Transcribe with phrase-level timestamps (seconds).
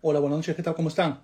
[0.00, 0.76] Hola, buenas noches, ¿qué tal?
[0.76, 1.22] ¿Cómo están?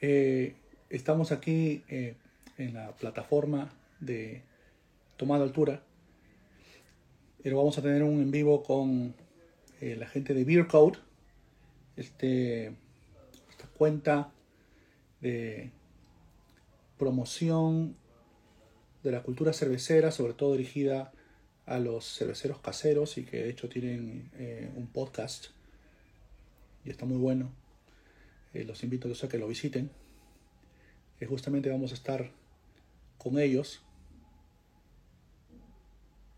[0.00, 0.54] Eh,
[0.88, 2.14] estamos aquí eh,
[2.58, 4.44] en la plataforma de
[5.16, 5.82] Tomada Altura,
[7.42, 9.16] pero vamos a tener un en vivo con
[9.80, 11.00] eh, la gente de Beer Code,
[11.96, 12.66] este,
[13.50, 14.30] esta cuenta
[15.20, 15.72] de
[16.98, 17.96] promoción
[19.02, 21.10] de la cultura cervecera, sobre todo dirigida
[21.66, 24.30] a los cerveceros caseros y que de hecho tienen
[24.76, 25.48] un podcast
[26.84, 27.50] y está muy bueno.
[28.52, 29.90] Eh, los invito a que lo visiten.
[31.20, 32.30] Eh, justamente vamos a estar
[33.18, 33.82] con ellos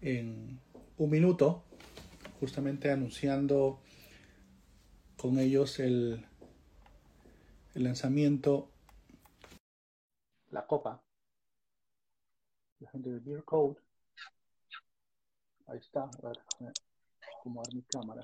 [0.01, 0.61] en
[0.99, 1.63] un minuto,
[2.41, 3.81] justamente anunciando
[5.17, 6.27] con ellos el,
[7.75, 8.69] el lanzamiento,
[10.51, 11.01] la copa,
[12.81, 13.81] la gente de Beer Code.
[15.69, 16.37] Ahí está, a ver,
[17.39, 18.21] acomodar mi cámara.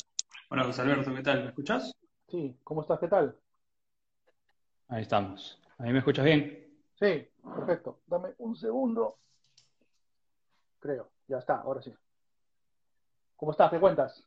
[0.51, 1.43] Hola José Alberto, ¿qué tal?
[1.45, 1.95] ¿Me escuchas?
[2.31, 2.99] Sí, ¿cómo estás?
[2.99, 3.35] ¿Qué tal?
[4.89, 5.59] Ahí estamos.
[5.79, 6.69] ¿Ahí me escuchas bien?
[6.99, 8.01] Sí, perfecto.
[8.07, 9.17] Dame un segundo.
[10.79, 11.93] Creo, ya está, ahora sí.
[13.35, 13.71] ¿Cómo estás?
[13.71, 14.23] ¿Qué cuentas?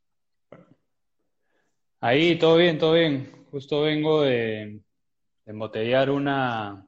[2.00, 3.46] Ahí, todo bien, todo bien.
[3.52, 4.82] Justo vengo de,
[5.46, 6.88] embotellar una,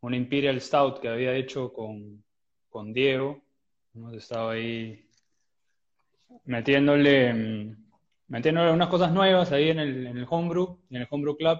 [0.00, 2.22] una Imperial Stout que había hecho con,
[2.68, 3.42] con Diego.
[3.92, 5.04] Hemos estado ahí
[6.44, 7.87] metiéndole mm,
[8.28, 11.58] Metiendo unas cosas nuevas ahí en el, en el Homebrew, en el Homebrew Club.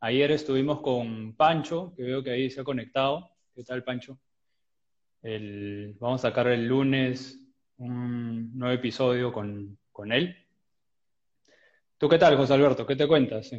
[0.00, 3.30] Ayer estuvimos con Pancho, que veo que ahí se ha conectado.
[3.54, 4.18] ¿Qué tal, Pancho?
[5.98, 7.40] vamos a sacar el lunes
[7.78, 9.78] un nuevo episodio con,
[10.12, 10.36] él.
[11.98, 12.86] ¿Tú qué tal, José Alberto?
[12.86, 13.50] ¿Qué te cuentas?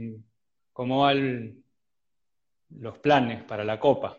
[0.72, 1.62] ¿Cómo van
[2.70, 4.18] los planes para la Copa?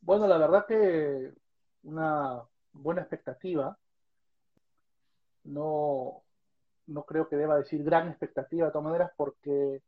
[0.00, 1.32] Bueno, la verdad que
[1.84, 3.76] una buena expectativa.
[5.44, 6.22] No,
[6.86, 9.82] no creo que deba decir gran expectativa de todas maneras porque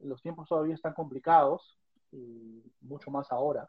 [0.00, 1.78] los tiempos todavía están complicados
[2.12, 3.68] y mucho más ahora.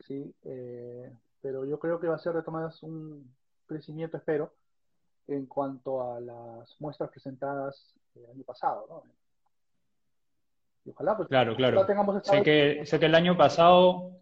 [0.00, 3.34] Sí, eh, pero yo creo que va a ser de todas maneras un
[3.66, 4.52] crecimiento, espero,
[5.28, 9.02] en cuanto a las muestras presentadas el año pasado, ¿no?
[10.84, 11.86] Y ojalá pues claro, claro.
[11.86, 14.18] tengamos sé que, sé que el año pasado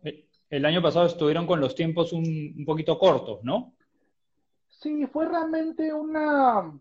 [0.51, 3.73] el año pasado estuvieron con los tiempos un, un poquito cortos, ¿no?
[4.81, 6.73] Sí, fue realmente una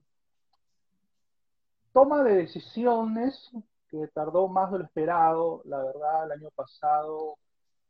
[1.92, 3.52] toma de decisiones
[3.90, 7.38] que tardó más de lo esperado, la verdad, el año pasado,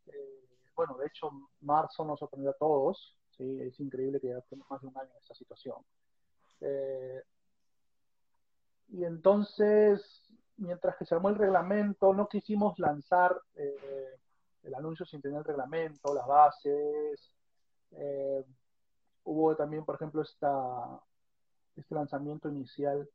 [0.06, 3.60] eh, bueno, de hecho, marzo nos sorprendió a todos, ¿sí?
[3.60, 5.76] es increíble que ya tenemos más de un año en esta situación.
[6.60, 7.22] Eh,
[8.88, 10.24] y entonces,
[10.56, 14.18] mientras que se armó el reglamento, no quisimos lanzar eh,
[14.64, 17.30] el anuncio sin tener el reglamento, las bases,
[19.24, 21.00] hubo también, por ejemplo, esta,
[21.76, 23.08] este lanzamiento inicial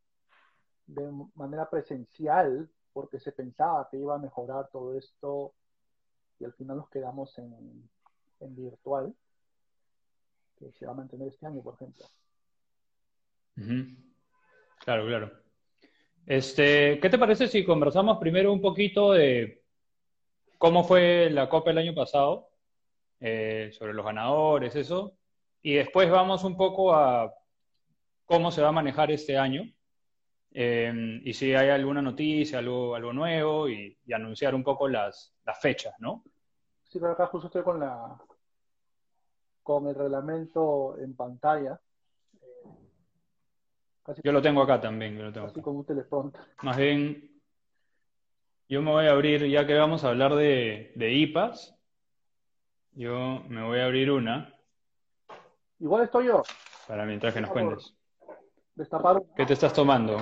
[0.88, 5.54] de manera presencial porque se pensaba que iba a mejorar todo esto
[6.40, 7.90] y al final nos quedamos en,
[8.40, 9.14] en virtual,
[10.58, 12.06] que se va a mantener este año, por ejemplo.
[14.80, 15.32] Claro, claro.
[16.26, 19.64] Este, ¿Qué te parece si conversamos primero un poquito de
[20.58, 22.50] cómo fue la Copa el año pasado,
[23.20, 25.18] eh, sobre los ganadores, eso,
[25.66, 27.34] y después vamos un poco a
[28.26, 29.64] cómo se va a manejar este año
[30.52, 35.59] em, y si hay alguna noticia, algo, algo nuevo y, anunciar un poco las, las,
[35.59, 36.24] fechas, ¿no?
[36.84, 38.16] Sí, pero acá justo estoy con, la,
[39.64, 41.81] con el reglamento en pantalla.
[44.24, 45.18] yo lo tengo acá también.
[45.18, 46.44] Yo lo tengo casi como un teleprompter.
[46.62, 47.42] Más bien,
[48.70, 51.75] yo me voy a abrir, ya que vamos a hablar de, de IPAs,
[52.92, 54.55] yo me voy a abrir una
[55.80, 56.44] Igual estoy yo.
[56.88, 57.94] Para mientras que nos cuentes.
[58.75, 59.22] Destapar.
[59.36, 60.18] ¿Qué te estás tomando?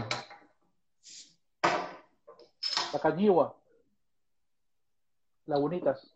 [2.94, 3.56] La cañigua.
[5.46, 6.14] Lagunitas.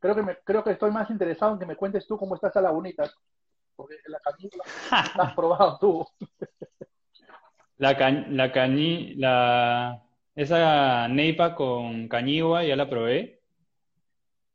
[0.00, 2.56] Creo que, me, creo que estoy más interesado en que me cuentes tú cómo estás
[2.56, 3.14] a Lagunitas.
[3.76, 4.64] Porque la cañigua
[5.16, 6.06] la has probado tú.
[7.78, 7.92] la,
[8.28, 10.02] la cañi, la,
[10.34, 13.43] esa neipa con cañigua ya la probé.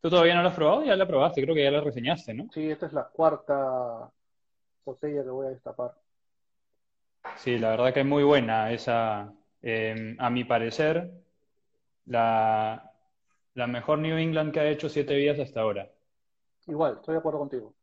[0.02, 0.84] ¿Tú todavía no lo has probado?
[0.86, 2.48] Ya la probaste, creo que ya la reseñaste, ¿no?
[2.54, 4.10] Sí, esta es la cuarta
[4.86, 5.94] botella que voy a destapar.
[7.36, 9.34] Sí, la verdad que es muy buena esa.
[9.62, 11.12] Em, a mi parecer,
[12.06, 12.92] la,
[13.56, 15.90] la mejor New England que ha hecho siete días hasta ahora.
[16.68, 17.74] Igual, estoy de acuerdo contigo.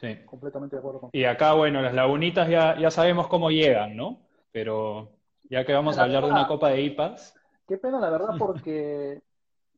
[0.00, 0.16] Sí.
[0.24, 1.20] Completamente de acuerdo contigo.
[1.20, 4.20] Y acá, bueno, las lagunitas ya, ya sabemos cómo llegan, ¿no?
[4.52, 5.10] Pero
[5.50, 7.34] ya que vamos a hablar de una copa de IPAs.
[7.68, 9.20] Qué pena, la verdad, porque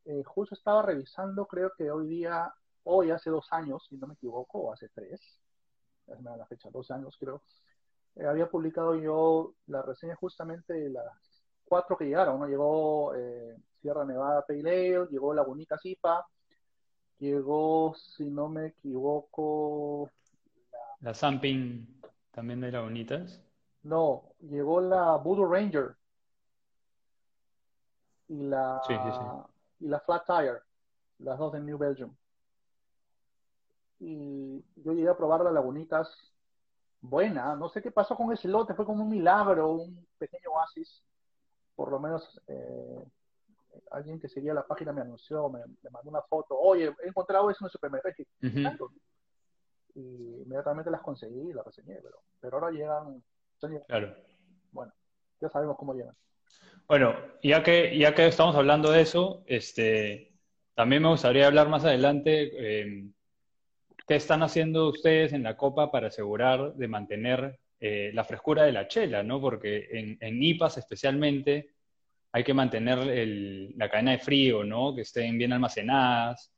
[0.04, 2.52] eh, justo estaba revisando, creo que hoy día,
[2.84, 5.20] hoy hace dos años, si no me equivoco, o hace tres,
[6.06, 7.43] ya se me da la fecha, dos años creo,
[8.16, 12.46] eh, había publicado yo la reseña justamente de las cuatro que llegaron, ¿no?
[12.46, 16.26] Llegó eh, Sierra Nevada Pale Ale, llegó Lagunica Zipa,
[17.19, 20.10] llegó, si no me equivoco...
[20.70, 22.00] La, la Samping
[22.32, 23.40] también de Lagunitas.
[23.82, 25.96] No, llegó la Voodoo Ranger
[28.28, 28.81] y la,
[29.82, 30.61] y la Flat Tire,
[31.19, 32.14] las dos de New Belgium.
[33.99, 36.08] Y yo llegué a probar las Lagunitas
[37.00, 41.02] buena, no sé qué pasó con ese lote, fue como un milagro, un pequeño oasis,
[41.75, 43.05] por lo menos eh,
[43.90, 47.64] alguien que seguía la página me anunció, me, mandó una foto, oye, he encontrado eso
[47.64, 48.14] en el supermercado,
[49.94, 53.23] y inmediatamente las conseguí y las reseñé, pero, pero ahora llegan,
[53.88, 54.14] claro.
[54.70, 54.93] bueno,
[55.40, 56.17] ya sabemos cómo llegan.
[56.88, 60.32] Bueno, ya que, ya que estamos hablando de eso, este,
[60.75, 63.04] también me gustaría hablar más adelante eh,
[64.06, 68.72] qué están haciendo ustedes en la Copa para asegurar de mantener eh, la frescura de
[68.72, 69.40] la chela, ¿no?
[69.40, 71.70] Porque en, en IPAs especialmente
[72.32, 72.99] hay que mantener
[73.76, 74.94] la cadena de frío, ¿no?
[74.94, 76.50] Que estén bien almacenadas.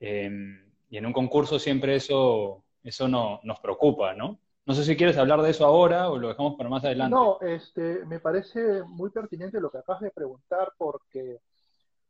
[0.00, 4.40] Em, y en un concurso siempre eso, eso no, nos preocupa, ¿no?
[4.68, 7.14] No sé si quieres hablar de eso ahora o lo dejamos para más adelante.
[7.16, 11.40] No, este, me parece muy pertinente lo que acabas de preguntar porque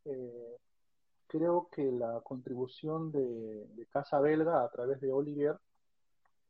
[0.03, 0.57] eh,
[1.27, 5.57] creo que la contribución de, Casa Belga a través de Olivier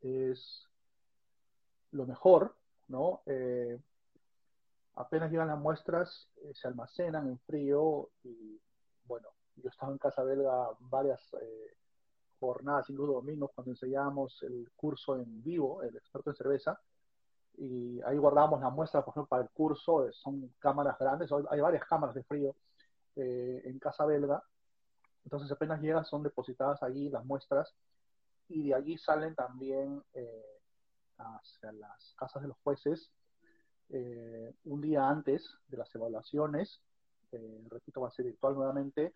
[0.01, 0.67] es
[1.91, 2.55] lo mejor,
[2.88, 3.21] ¿no?
[3.27, 3.79] Eh,
[4.95, 8.59] apenas llegan las muestras, eh, se almacenan en frío y,
[9.03, 9.27] bueno,
[9.57, 11.21] yo estaba en Casa Belga varias
[12.39, 16.80] jornadas, incluso domingos, cuando enseñábamos el curso en vivo, el experto en cerveza,
[17.57, 21.59] y ahí guardábamos la muestra, por ejemplo, para el curso, eh, son cámaras grandes, hay
[21.59, 22.56] varias cámaras de frío
[23.15, 24.41] eh, en Casa Belga,
[25.25, 27.75] entonces apenas llegan son depositadas allí las muestras,
[28.47, 30.62] y de allí salen también eh,
[31.18, 33.12] hacia las casas de los jueces
[34.65, 36.80] un día antes de las evaluaciones,
[37.71, 39.15] repito, va a ser virtual nuevamente,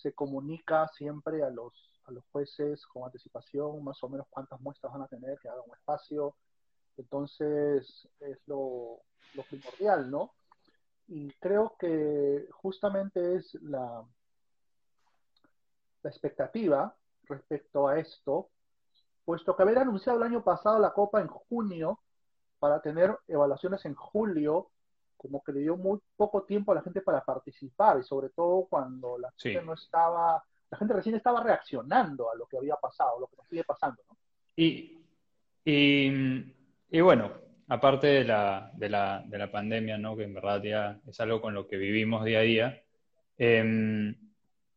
[0.00, 1.72] se comunica siempre a los,
[2.04, 5.64] a los jueces con anticipación más o menos cuántas muestras van a tener, que hagan
[5.66, 6.36] un espacio.
[6.96, 9.00] Entonces es lo,
[9.34, 10.32] lo primordial, ¿no?
[11.08, 14.04] Y creo que justamente es la,
[16.02, 16.94] la expectativa
[17.24, 18.50] respecto a esto,
[19.24, 22.00] puesto que haber anunciado el año pasado la Copa en junio
[22.58, 24.70] para tener evaluaciones en julio
[25.20, 28.66] como que le dio muy poco tiempo a la gente para participar y sobre todo
[28.70, 33.20] cuando la gente no estaba, la gente recién estaba reaccionando a lo que había pasado,
[33.20, 34.16] lo que nos sigue pasando, ¿no?
[34.56, 34.98] Y,
[35.62, 37.32] y, bueno,
[37.68, 40.16] aparte de la, de, la, de la pandemia, ¿no?
[40.16, 42.82] Que en verdad ya es algo con lo que vivimos día a día.
[43.36, 44.16] Em,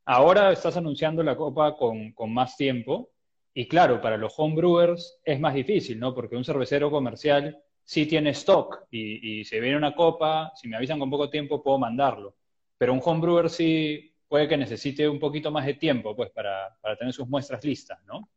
[0.05, 3.11] ahora estás anunciando la copa con, con más tiempo
[3.53, 6.13] y claro, para los homebrewers es más difícil, ¿no?
[6.13, 10.77] Porque un cervecero comercial si tiene stock y, y se viene una copa, si me
[10.77, 12.35] avisan con poco tiempo puedo mandarlo.
[12.77, 17.13] Pero un homebrewer sí puede que necesite un poquito más de tiempo pues para, tener
[17.13, 18.29] sus muestras listas, ¿no?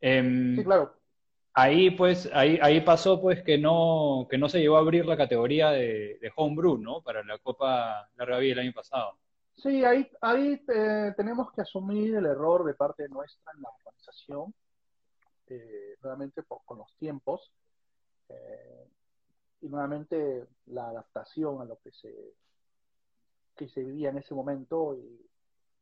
[0.00, 0.96] Em, sí, claro.
[1.52, 5.16] Ahí pues, ahí, ahí pasó pues que no, que no se llegó a abrir la
[5.16, 7.02] categoría de, de homebrew, ¿no?
[7.02, 9.18] Para la Copa Larga Vida el año pasado.
[9.54, 14.54] Sí, ahí, ahí eh, tenemos que asumir el error de parte nuestra en la organización,
[15.48, 17.52] eh, nuevamente con los tiempos.
[18.30, 18.86] Eh,
[19.62, 22.14] y nuevamente la adaptación a lo que se,
[23.56, 25.26] que se vivía en ese momento y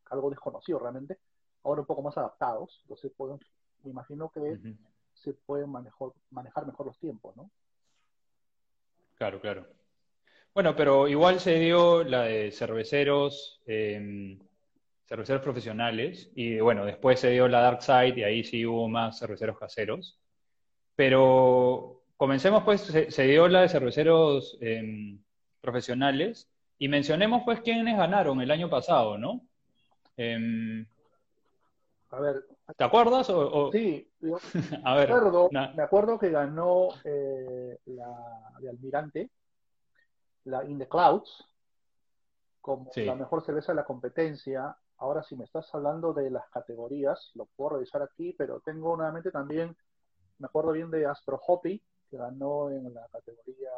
[0.05, 1.19] algo desconocido realmente,
[1.63, 3.39] ahora un poco más adaptados, entonces pueden,
[3.83, 4.59] me imagino que
[5.13, 7.49] se pueden manejar, manejar mejor los tiempos, ¿no?
[9.15, 9.67] Claro, claro.
[10.53, 14.39] Bueno, pero igual se dio la de cerveceros, em,
[15.05, 19.19] cerveceros profesionales, y bueno, después se dio la Dark Side y ahí sí hubo más
[19.19, 20.19] cerveceros caseros.
[20.95, 25.23] Pero comencemos pues, se, dio la de cerveceros em,
[25.61, 29.47] profesionales y mencionemos pues quiénes ganaron el año pasado, ¿no?
[30.17, 30.85] Em,
[32.09, 32.43] a ver.
[32.75, 33.29] ¿Te acuerdas?
[33.29, 34.11] O, Sí,
[34.83, 39.29] a ver, me, acuerdo, me acuerdo que ganó eh, la de Almirante,
[40.43, 41.47] la In the Clouds,
[42.59, 44.75] como la mejor cerveza de la competencia.
[44.97, 49.31] Ahora, si me estás hablando de las categorías, lo puedo revisar aquí, pero tengo nuevamente
[49.31, 49.73] también,
[50.39, 53.71] me acuerdo bien de Astro Hoppy, que ganó en la categoría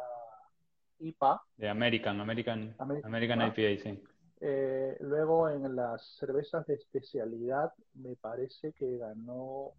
[0.98, 1.42] IPA.
[1.56, 4.02] De American, American, American, IPA, sí.
[4.40, 9.72] Eh, luego en las cervezas de especialidad me parece que ganó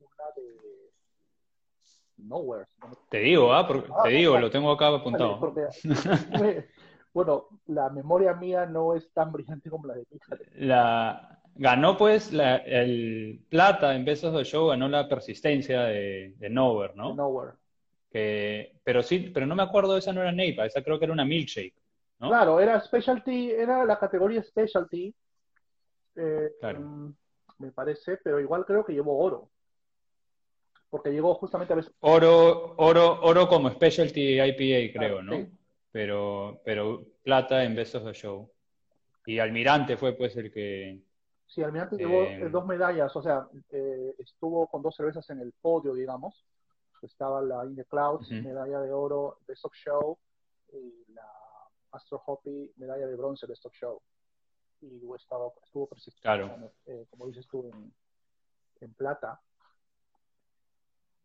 [0.00, 0.56] una de
[2.16, 2.66] Nowhere.
[3.10, 3.68] Te digo, ah,
[4.04, 5.52] te digo, lo tengo acá apuntado.
[7.12, 10.18] bueno, la memoria mía no es tan brillante como la de ti.
[10.54, 17.14] La, ganó pues el plata en Besos de Show, ganó la persistencia de, Nowhere, ¿no?
[17.14, 17.52] Nowhere.
[18.14, 21.12] Que, pero sí, pero no me acuerdo, esa no era Neipa, esa creo que era
[21.12, 21.74] una milkshake,
[22.20, 22.28] ¿no?
[22.28, 25.12] Claro, era specialty, era la categoría specialty,
[26.14, 26.78] eh, Claro.
[26.78, 27.14] mm,
[27.58, 29.50] me parece, pero igual creo que llevó oro.
[30.90, 31.92] Porque llegó justamente a veces.
[31.98, 35.32] Oro, oro, oro como specialty IPA, creo, ¿no?
[35.32, 35.48] sí.
[35.90, 38.48] Pero, pero plata en Best of the Show.
[39.26, 41.00] Y Almirante fue pues el que,
[41.48, 45.40] Sí, Almirante llevó Eh, eh, dos medallas, o sea, eh, estuvo con dos cervezas en
[45.40, 46.44] el podio, digamos.
[47.04, 48.42] Estaba la In the Clouds, Ujú.
[48.42, 50.18] medalla de oro, Best of Show,
[50.72, 51.28] y la
[51.92, 54.00] Astro Hoppy, medalla de bronce, Best of Show.
[54.80, 55.88] Y estaba, estuvo
[56.20, 56.72] Claro.
[56.86, 57.92] eh, como dices tú, en,
[58.80, 59.40] en plata.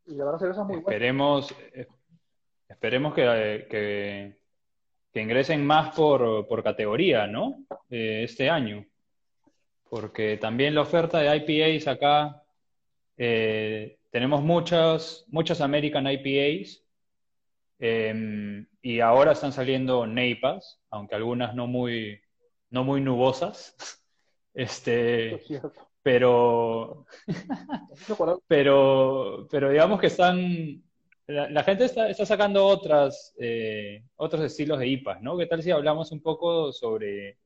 [0.05, 0.89] Y la verdad, cerveza muy buena.
[0.95, 1.87] esperemos, eh,
[2.67, 4.39] esperemos que, que,
[5.11, 7.63] que ingresen más por, por categoría, ¿no?
[7.89, 8.85] Eh, este año.
[9.89, 12.43] Porque también la oferta de IPAs acá,
[13.17, 16.83] eh, tenemos muchas, muchas American IPAs,
[17.79, 22.21] eh, y ahora están saliendo NEIPAs, aunque algunas no muy,
[22.69, 23.75] no muy nubosas.
[24.51, 25.39] Este,
[26.01, 27.05] pero,
[28.47, 30.83] pero, pero digamos que están,
[31.27, 35.37] la, la gente está, está sacando otras, eh, otros estilos de IPAs, ¿no?
[35.37, 37.37] ¿Qué tal si hablamos un poco sobre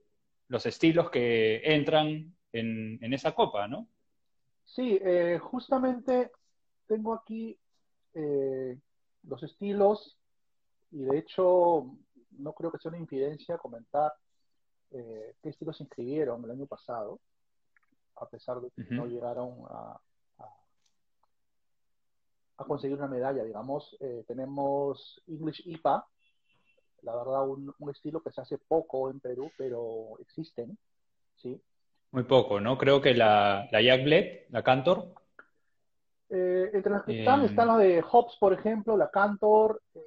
[0.47, 3.89] los estilos que entran en, en esa copa, ¿no?
[4.63, 6.31] Sí, eh, justamente
[6.87, 7.57] tengo aquí
[8.13, 8.77] eh,
[9.23, 10.17] los estilos
[10.91, 11.95] y de hecho
[12.37, 14.13] no creo que sea una infidencia comentar
[14.91, 17.19] eh, qué estilos se inscribieron el año pasado,
[18.15, 19.99] a pesar de que no llegaron a,
[20.39, 20.55] a-
[22.57, 23.95] a conseguir una medalla, digamos.
[23.99, 26.05] Eh, tenemos English IPA,
[27.01, 30.77] la verdad un, un estilo que se hace poco en Perú, pero existen,
[31.37, 31.59] ¿sí?
[32.11, 32.77] Muy poco, ¿no?
[32.77, 35.11] Creo que la, la Jack Black, la Cantor,
[36.35, 39.81] Eh, entre las que están, Eh, están las de Hobbs, por ejemplo, la Cantor.
[39.93, 39.99] eh,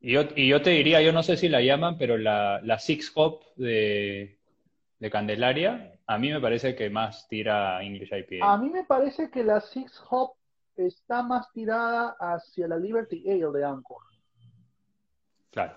[0.00, 2.78] y yo, y yo te diría, yo no sé si la llaman, pero la, la
[2.78, 4.38] Six Hop de,
[4.98, 8.52] de Candelaria, a mí me parece que más tira English IPA.
[8.52, 10.34] a mí me parece que la Six Hop
[10.76, 14.02] está más tirada hacia la Liberty Ale de Anchor,
[15.50, 15.74] Claro,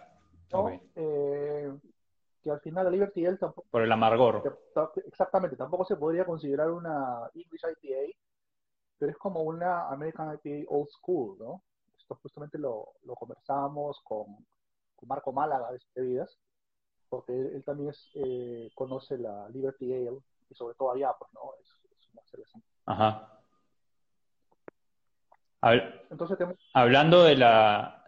[0.52, 0.70] ¿no?
[0.96, 1.72] Eh,
[2.42, 4.42] que al final la Liberty Ale tampoco, Por el amargor.
[5.06, 8.18] exactamente, tampoco se podría considerar una English IPA,
[8.98, 11.64] pero es como una American IPA old school, ¿no?
[11.98, 14.26] Esto justamente lo, lo conversábamos con,
[14.96, 16.38] con Marco Málaga de Bebidas,
[17.10, 21.32] porque él, él también es, eh, conoce la Liberty Ale, y sobre todo allá, pues,
[21.34, 21.42] ¿no?
[21.62, 21.68] Es,
[22.00, 22.60] es una cerveza.
[22.86, 23.32] Ajá.
[26.12, 28.04] Entonces tenemos, Hablando de la,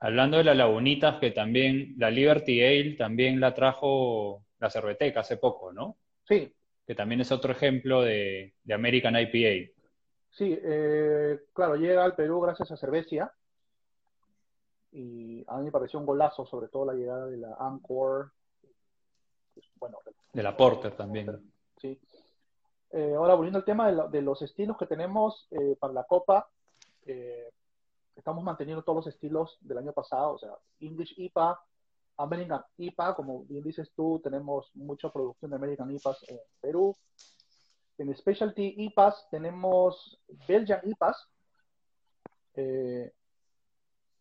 [0.00, 5.36] hablando de las lagunitas, que también la Liberty Ale también la trajo la Cerveteca hace
[5.36, 5.96] poco, ¿no?
[6.26, 6.52] sí,
[6.86, 9.72] Que también es otro ejemplo de, de American IPA.
[10.30, 13.32] Sí, eh, claro, llega al Perú gracias a Cervecia.
[14.92, 18.32] Y a mí me pareció un golazo, sobre todo la llegada de la Anchor.
[19.54, 19.98] pues, bueno,
[20.32, 21.52] De la Porter también.
[21.78, 21.98] sí.
[22.90, 26.48] Eh, ahora, volviendo al tema de los estilos que tenemos eh, para la Copa,
[27.06, 27.50] eh,
[28.14, 31.60] estamos manteniendo todos los estilos del año pasado, o sea, English IPA,
[32.16, 36.94] American IPA, como bien dices tú, tenemos mucha producción de American IPAs en Perú.
[37.98, 41.28] En Specialty IPAs tenemos Belgian IPAs,
[42.54, 43.12] eh,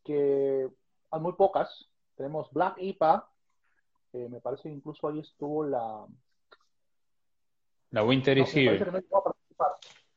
[0.04, 0.70] que
[1.12, 1.90] hay muy pocas.
[2.16, 3.30] Tenemos Black IPA,
[4.14, 6.06] eh, me parece que incluso ahí estuvo la,
[7.92, 8.86] La Winter no, is me parece here.
[8.86, 9.72] que no llegó a participar.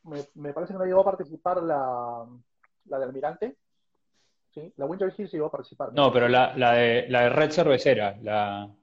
[0.04, 2.26] Me, me parece que no llegó a participar la,
[2.84, 3.58] la de Almirante.
[4.56, 5.92] Sí, la Winter Hill sí llegó a participar.
[5.92, 8.74] No, pero la, la de, la de Red Cervecera, la,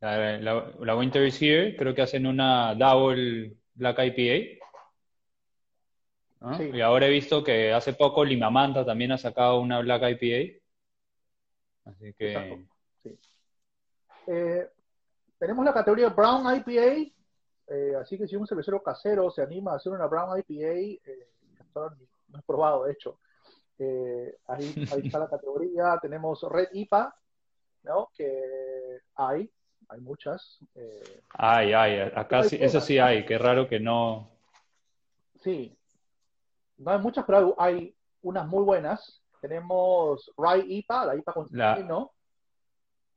[0.00, 4.64] la, la- la Winter is here, creo que hacen una Double Black IPA.
[6.56, 6.70] Sí.
[6.72, 10.58] Y ahora he visto que hace poco Limamanta también ha sacado una Black IPA.
[11.84, 12.64] Así que, Exacto.
[14.26, 14.70] Eh,
[15.38, 17.12] tenemos la categoría Brown IPA,
[17.68, 20.72] eh, así que si un cervecero casero se anima a hacer una Brown IPA,
[21.10, 21.28] eh,
[21.74, 23.18] no he probado, de hecho.
[23.78, 25.98] Eh, ahí, ahí está la categoría.
[26.00, 27.14] Tenemos Red IPA,
[27.84, 28.10] ¿no?
[28.14, 29.50] Que hay,
[29.88, 30.58] hay muchas.
[30.74, 34.30] eh, ay, ay, acá sí, eso sí hay, qué raro que no.
[35.42, 35.76] Sí,
[36.78, 39.22] no hay muchas, pero hay, hay unas muy buenas.
[39.40, 42.10] Tenemos Rye IPA, la IPA con La- vino,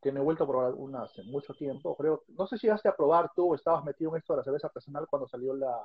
[0.02, 1.96] que no he vuelto a probar una hace mucho tiempo.
[1.96, 4.44] Creo, no sé si llegaste a probar tú o estabas metido en esto de la
[4.44, 5.80] cerveza artesanal cuando salió la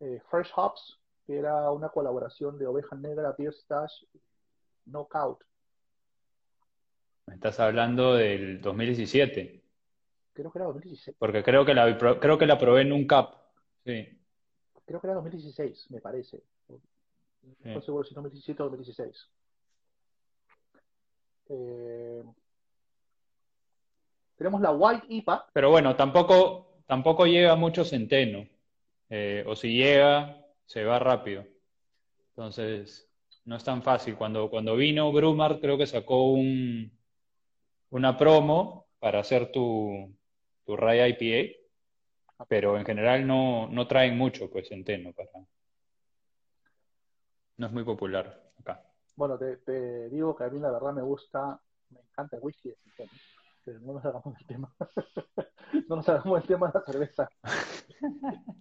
[0.00, 0.98] eh, Fresh Hops,
[1.30, 4.02] que era una colaboración de Oveja Negra, Beer Stash,
[4.86, 5.44] Knockout.
[7.26, 9.62] Me estás hablando del 2017,
[10.32, 11.16] Creo que era 2016.
[11.20, 13.36] porque creo que la, creo que la probé en un cup.
[13.84, 14.08] Sí.
[14.84, 16.42] Creo que era 2016, me parece.
[16.68, 16.78] No
[17.62, 19.30] estoy seguro si 2017 o 2016.
[21.50, 22.24] Eh,
[24.36, 25.48] tenemos la White IPA.
[25.52, 28.48] Pero bueno, tampoco, tampoco llega mucho centeno.
[29.08, 30.39] Eh, o si llega,
[30.70, 31.44] se va rápido.
[32.28, 33.10] Entonces,
[33.44, 34.16] no es tan fácil.
[34.16, 36.96] Cuando, cuando vino Brumar, creo que sacó un,
[37.90, 40.16] una promo para hacer tu,
[40.64, 41.56] tu Raya IPA,
[42.46, 45.28] pero en general no, no traen mucho, pues, centeno para...
[47.56, 48.80] No es muy popular acá.
[49.16, 52.76] Bueno, te, digo que a mí la verdad me gusta, me encanta el whisky de
[52.76, 53.10] centeno,
[53.64, 54.72] pero no nos hagamos el tema.
[55.88, 57.28] no nos hagamos el tema de la cerveza.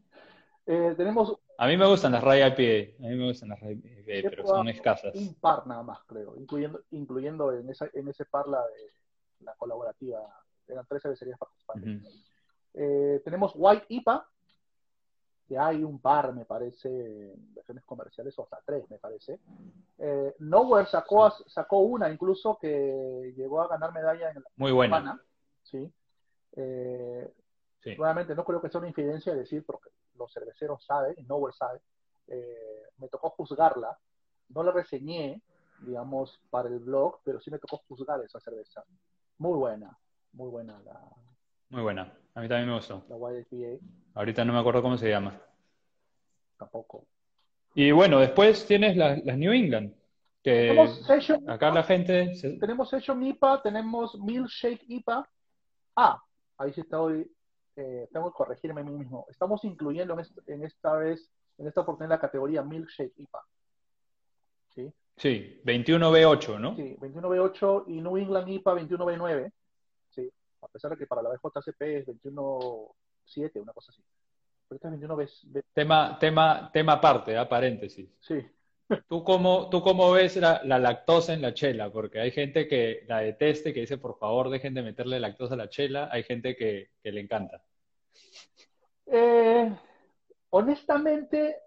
[0.71, 1.35] Eh, tenemos...
[1.61, 4.47] A mí me gustan las Raya IPA, a mí me gustan las Raya IPA, pero
[4.47, 5.13] son escasas.
[5.13, 8.93] Un par nada más, creo, incluyendo, incluyendo en, esa, en ese par la de
[9.41, 10.21] la colaborativa.
[10.65, 12.25] Eran tres cervecerías participantes.
[12.75, 14.25] Eh, tenemos White IPA,
[15.49, 19.41] que hay un par, me parece, versiones comerciales, o hasta tres, me parece.
[19.97, 25.21] Eh, Nowhere sacó, sacó una incluso que llegó a ganar medalla en la Muy buena.
[25.63, 25.91] ¿sí?
[26.55, 27.33] Eh,
[27.97, 29.89] Nuevamente, no creo que sea una infidencia decir, porque
[30.19, 31.79] los cerveceros saben, y Nowhere sabe,
[32.27, 33.97] eh, me tocó juzgarla.
[34.49, 35.41] No la reseñé,
[35.81, 38.83] digamos, para el blog, pero sí me tocó juzgar esa cerveza.
[39.37, 39.97] Muy buena,
[40.33, 41.01] muy buena la...
[41.69, 43.03] Muy buena, a mí también me gustó.
[43.09, 43.83] La YPA.
[44.15, 45.39] Ahorita no me acuerdo cómo se llama.
[46.57, 47.05] Tampoco.
[47.75, 49.95] Y bueno, después tienes las, New England.
[50.43, 50.75] Que
[51.47, 52.33] acá la gente...
[52.59, 55.29] Tenemos Session IPA, tenemos Milkshake IPA.
[55.95, 56.21] Ah,
[56.57, 57.29] ahí sí está hoy
[57.79, 59.25] eh, tengo que corregirme a mí mismo.
[59.29, 60.17] Estamos incluyendo
[60.47, 63.45] en, esta vez, en esta oportunidad, la categoría Milkshake IPA.
[64.75, 64.93] ¿Sí?
[65.15, 66.75] Sí, 21B8, ¿no?
[66.75, 69.51] Sí, 21B8 y New England IPA 21B9.
[70.09, 70.29] Sí,
[70.61, 74.03] a pesar de que para la BJCP es 21.7, una cosa así.
[74.67, 75.63] Pero esta es 21B.
[75.73, 77.45] Tema, tema, tema aparte, ¿eh?
[77.45, 78.09] paréntesis.
[78.19, 78.45] Sí.
[79.07, 81.91] ¿Tú cómo, ¿Tú cómo ves la, lactosa en la chela?
[81.91, 85.57] Porque hay gente que la deteste, que dice, por favor, dejen de meterle lactosa a
[85.57, 86.09] la chela.
[86.11, 87.63] Hay gente que, que le encanta.
[89.05, 89.75] Eh,
[90.51, 91.63] honestamente,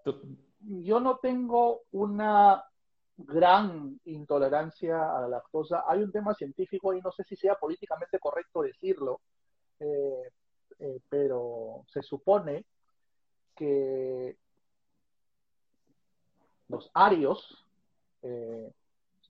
[0.61, 2.63] yo no tengo una
[3.17, 5.83] gran intolerancia a la lactosa.
[5.87, 9.21] Hay un tema científico y no sé si sea políticamente correcto decirlo,
[9.79, 10.31] eh,
[10.79, 12.65] eh, pero se supone
[13.55, 14.37] que
[16.69, 17.67] los arios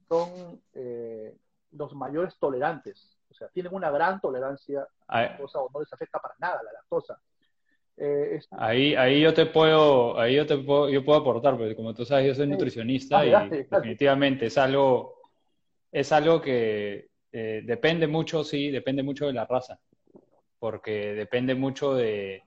[0.08, 0.62] son
[1.73, 5.91] los mayores tolerantes, o sea, tienen una gran tolerancia a la lactosa o no les
[5.91, 7.19] afecta para nada la lactosa.
[7.95, 11.93] Eh, ahí, ahí yo te puedo, ahí yo te puedo, yo puedo aportar, porque como
[11.93, 13.31] tú sabes, yo soy nutricionista y
[13.69, 15.15] definitivamente es algo,
[15.91, 19.79] es algo que eh, depende mucho, sí, depende mucho de la raza,
[20.57, 22.43] porque depende mucho de,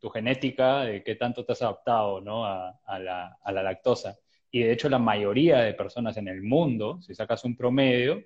[0.00, 2.44] tu genética, de qué tanto te has adaptado ¿no?
[2.44, 4.18] a, la, a, la, lactosa.
[4.50, 8.22] Y de hecho la mayoría de personas en el mundo, si sacas un promedio,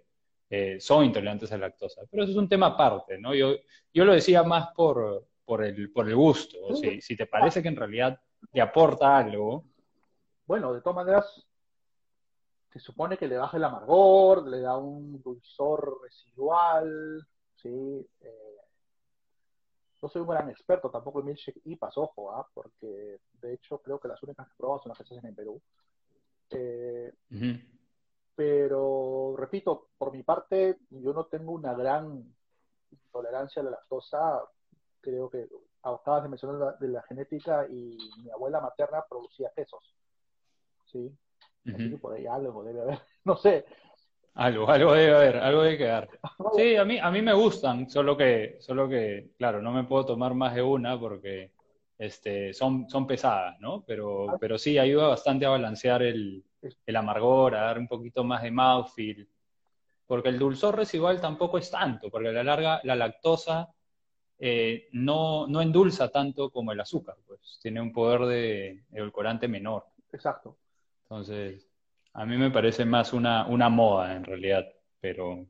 [0.48, 2.02] eh, son intolerantes a la lactosa.
[2.10, 3.34] Pero eso es un tema aparte, ¿no?
[3.34, 3.54] Yo,
[3.92, 6.58] yo lo decía más por, por el, por el gusto.
[6.62, 8.20] O si, si te parece que en realidad
[8.52, 9.64] te aporta algo.
[10.46, 11.46] Bueno, de todas maneras,
[12.72, 17.68] se supone que le baja el amargor, le da un dulzor residual, ¿sí?
[18.20, 18.54] Eh,
[20.04, 22.46] no soy un gran experto tampoco en milkshake y ojo, ¿ah?
[22.52, 25.30] porque de hecho creo que las únicas que he probado son las que se hacen
[25.30, 25.62] en Perú.
[26.54, 27.12] Eh,
[28.34, 32.24] pero, repito, por mi parte, yo no tengo una gran
[32.90, 34.42] intolerancia a la lactosa,
[35.00, 35.48] creo que
[35.82, 39.94] acabas de mencionar de la genética y mi abuela materna producía quesos.
[40.86, 41.12] ¿Sí?
[41.66, 43.64] Así que por ahí algo debe haber, no sé.
[44.34, 46.08] Algo, algo debe haber, algo debe quedar.
[46.56, 50.06] Sí, a mí, a mí me gustan, solo que, solo que, claro, no me puedo
[50.06, 51.52] tomar más de una porque
[51.98, 53.85] este, son, son pesadas, ¿no?
[53.87, 54.37] Pero, ah.
[54.40, 56.44] pero sí, ayuda bastante a balancear el,
[56.87, 59.28] el amargor, a dar un poquito más de mouthfeel.
[60.07, 63.74] Porque el dulzor residual tampoco es tanto, porque a la larga la lactosa
[64.38, 69.87] eh, no, no endulza tanto como el azúcar, pues tiene un poder de edulcorante menor.
[70.12, 70.59] Exacto.
[71.04, 71.68] Entonces,
[72.12, 74.66] a mí me parece más una, una moda en realidad,
[75.00, 75.46] pero,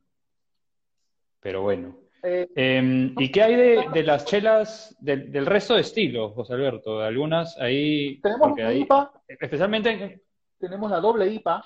[1.40, 2.03] pero bueno.
[2.26, 7.00] Eh, em, ¿Y qué hay de, las chelas del, resto de estilos, José Alberto?
[7.00, 8.18] Algunas ahí.
[8.22, 9.12] Tenemos la IPA.
[9.28, 10.24] Especialmente.
[10.58, 11.62] Tenemos la doble IPA.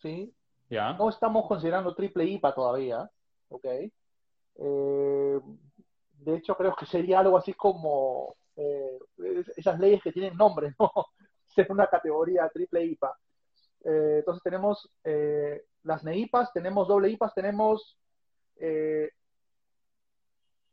[0.00, 0.32] ¿sí?
[0.70, 0.92] Ya.
[0.92, 3.10] No estamos considerando triple IPA todavía.
[3.48, 3.64] ¿Ok?
[3.64, 5.40] Eh,
[6.18, 8.98] de hecho creo que sería algo así como eh,
[9.56, 10.92] esas leyes que tienen nombre, ¿no?
[11.46, 13.18] Ser una categoría triple IPA.
[13.86, 14.88] Eh, entonces tenemos
[15.82, 17.98] las NEIPAs, tenemos doble IPAs, tenemos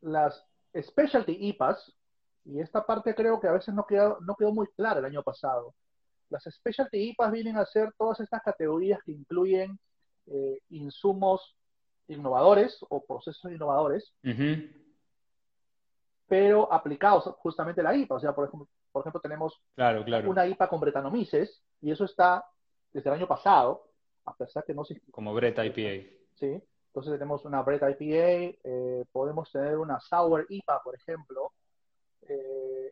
[0.02, 1.94] las Specialty IPAs,
[2.46, 5.24] y esta parte creo que a veces no quedó, no quedó muy clara el año
[5.24, 5.74] pasado.
[6.30, 9.78] las specialty IPAs vienen a ser todas estas categorías que incluyen
[10.28, 11.56] eh, insumos
[12.08, 14.14] innovadores o procesos innovadores,
[16.28, 18.16] pero aplicados justamente a la IPA.
[18.16, 20.30] O sea, por ejemplo, por ejemplo tenemos claro, claro.
[20.30, 22.46] una IPA con bretanomices y eso está
[22.92, 23.90] desde el año pasado,
[24.26, 25.02] a pesar que no se...
[25.12, 26.10] Como Breta IPA.
[26.36, 26.62] Sí,
[26.92, 31.54] entonces tenemos una Breta IPA, eh, podemos tener una Sour IPA, por ejemplo.
[32.28, 32.92] Eh,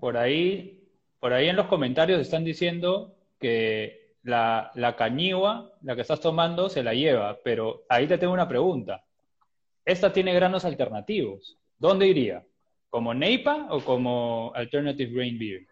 [0.00, 0.84] por ahí,
[1.20, 6.68] por ahí en los comentarios están diciendo que la, la cañigua, la que estás tomando,
[6.68, 9.04] se la lleva, pero ahí te tengo una pregunta.
[9.84, 11.56] Esta tiene granos alternativos.
[11.78, 12.44] ¿Dónde iría?
[12.90, 15.66] ¿Como Neipa o como Alternative Grain Beer?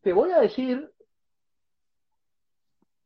[0.00, 0.90] Te voy a decir,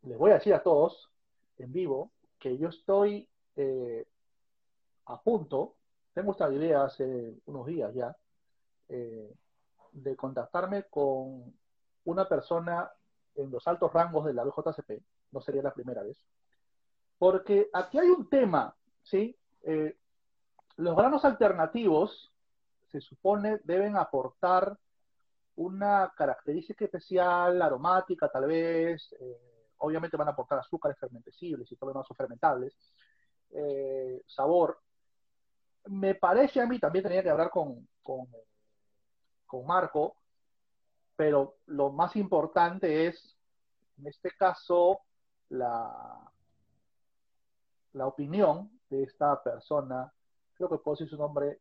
[0.03, 1.11] les voy a decir a todos
[1.59, 4.07] en vivo que yo estoy eh,
[5.07, 5.77] a punto,
[6.12, 8.16] tengo esta idea hace unos días ya,
[8.88, 9.35] eh,
[9.92, 11.55] de contactarme con
[12.05, 12.90] una persona
[13.35, 16.20] en los altos rangos de la BJCP, no sería la primera vez,
[17.18, 19.37] porque aquí hay un tema, ¿sí?
[19.62, 19.96] Eh,
[20.77, 22.33] los granos alternativos
[22.87, 24.79] se supone deben aportar
[25.57, 29.12] una característica especial, aromática tal vez,
[29.79, 32.77] obviamente van a aportar azúcares fermentecibles y todo lo fermentables,
[33.51, 34.81] eh, sabor.
[35.87, 38.27] Me parece a mí, también tenía que hablar con, con,
[39.47, 40.17] con Marco,
[41.17, 43.37] pero lo más importante es,
[43.99, 45.01] en este caso,
[45.49, 46.31] la,
[47.95, 50.12] la opinión de esta persona,
[50.55, 51.61] creo que puedo decir su nombre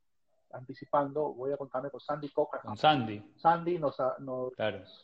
[0.52, 2.60] anticipando, voy a contarme con Sandy Coca.
[2.60, 3.34] Con Sandy.
[3.36, 3.98] Sandy nos,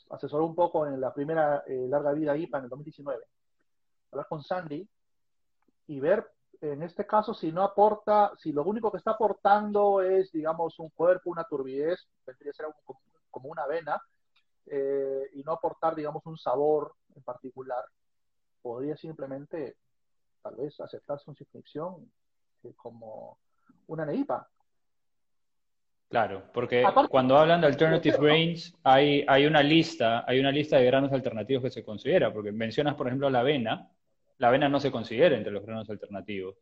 [0.10, 3.24] asesoró un poco en la primera eh, larga vida IPA en el 2019.
[4.12, 4.88] Hablar con Sandy
[5.88, 6.30] y ver,
[6.62, 10.90] en este caso, si no aporta, si lo único que está aportando es, digamos, un
[10.90, 12.68] cuerpo, una turbidez, vendría ser
[13.30, 14.02] como una vena,
[14.68, 17.84] eh, y no aportar, digamos, un sabor en particular,
[18.62, 19.76] podría simplemente,
[20.42, 22.10] tal vez, aceptar su inscripción
[22.64, 23.38] eh, como
[23.88, 24.48] una neipa.
[26.14, 30.86] Claro, porque cuando hablan de alternative grains hay, hay, una lista, hay una lista de
[30.86, 33.90] granos alternativos que se considera, porque mencionas, por ejemplo, la avena,
[34.38, 36.56] la avena no se considera entre los granos alternativos,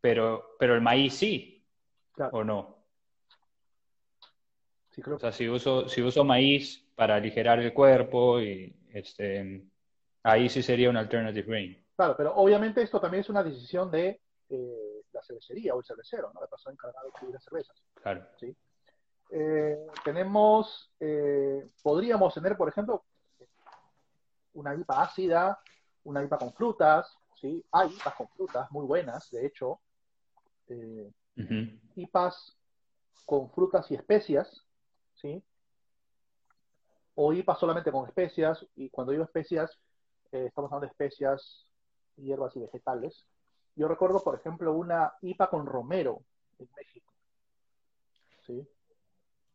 [0.00, 1.62] pero, pero el maíz sí,
[2.32, 2.86] ¿o no?
[5.12, 9.62] O sea, si uso, si uso maíz para aligerar el cuerpo, y este,
[10.22, 11.84] ahí sí sería un alternative grain.
[11.94, 16.30] Claro, pero obviamente esto también es una decisión de eh, la cervecería o el cervecero,
[16.32, 16.40] ¿no?
[16.40, 17.82] La persona encargada de escribir las cervezas.
[18.02, 18.26] Claro.
[18.38, 18.56] ¿sí?
[19.30, 23.04] Eh, tenemos, eh, podríamos tener, por ejemplo,
[24.54, 25.60] una IPA ácida,
[26.04, 27.64] una IPA con frutas, ¿sí?
[27.72, 29.80] Hay IPAs con frutas muy buenas, de hecho.
[31.94, 32.56] IPAs
[33.26, 34.64] con frutas y especias,
[35.14, 35.42] ¿sí?
[37.14, 39.78] O IPA solamente con especias, y cuando digo especias,
[40.32, 41.66] eh, estamos hablando de especias,
[42.16, 43.26] hierbas y vegetales.
[43.76, 46.22] Yo recuerdo, por ejemplo, una IPA con romero
[46.58, 47.12] en México.
[48.48, 48.66] ¿Sí?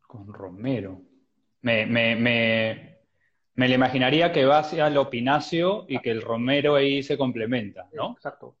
[0.06, 1.02] Con romero.
[1.62, 2.98] Me, me, me,
[3.56, 7.88] me le imaginaría que va hacia el opinacio y que el romero ahí se complementa,
[7.92, 8.12] ¿no?
[8.12, 8.56] Exacto.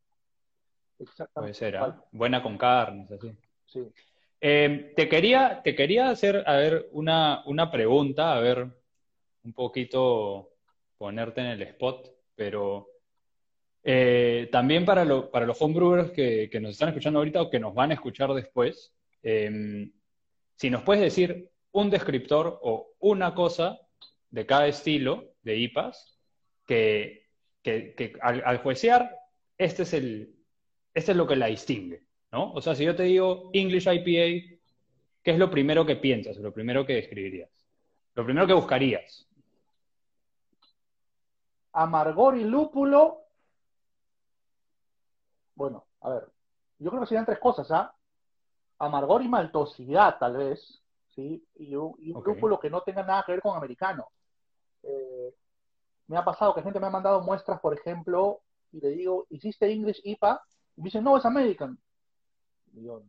[1.32, 2.04] Puede ser, ¿ah?
[2.10, 3.30] buena con carnes, así.
[3.66, 3.86] Sí.
[4.40, 8.66] Eh, te, quería, te quería hacer, a ver, una, una pregunta, a ver,
[9.44, 10.50] un poquito
[10.98, 12.88] ponerte en el spot, pero
[13.82, 17.74] eh, también para, para los homebrewers que, que, nos están escuchando ahorita o que nos
[17.74, 18.92] van a escuchar después,
[19.22, 19.92] em,
[20.56, 23.78] si nos puedes decir un descriptor o una cosa
[24.30, 26.18] de cada estilo de IPAs
[26.66, 27.28] que,
[28.20, 29.16] al, al, juecear,
[29.58, 30.34] este es, el,
[30.92, 32.06] este es lo que la distingue.
[32.32, 32.52] ¿no?
[32.52, 34.58] O sea, si yo te digo English IPA,
[35.22, 37.50] ¿qué es lo primero que piensas, lo primero que describirías?
[38.14, 39.28] Lo primero que buscarías.
[41.72, 43.20] Amargor y lúpulo.
[45.56, 46.22] Bueno, a ver,
[46.78, 47.94] yo creo que serían tres cosas, ¿ah?
[48.84, 50.82] Amargor y maltosidad, tal vez,
[51.14, 51.44] ¿sí?
[51.56, 51.94] Y un,
[52.24, 54.08] lúpulo que no tenga nada que ver con americano.
[54.82, 55.34] Eh,
[56.06, 58.40] me ha pasado que gente me ha mandado muestras, por ejemplo,
[58.72, 60.42] y le digo, ¿hiciste English IPA?
[60.76, 61.78] Y me dicen, no, es American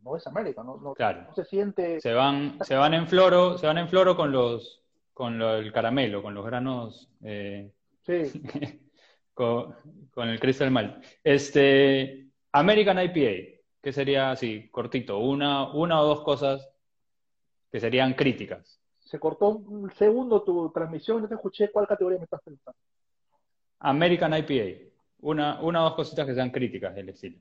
[0.02, 0.94] no es América, no,
[1.34, 2.00] se siente...
[2.00, 6.22] Se van, se van en floro, se van en floro con los con el caramelo,
[6.22, 7.70] con los granos eh,
[8.04, 8.42] sí.
[9.34, 9.74] con,
[10.16, 11.00] el cristal mal.
[11.24, 13.55] Este American IPA,
[13.86, 16.68] que sería así, cortito, una, una o dos cosas
[17.70, 18.80] que serían críticas.
[18.98, 22.76] Se cortó un segundo tu transmisión, no te escuché cuál categoría me estás preguntando.
[23.78, 27.38] American IPA, una, una o dos cositas que sean críticas del estilo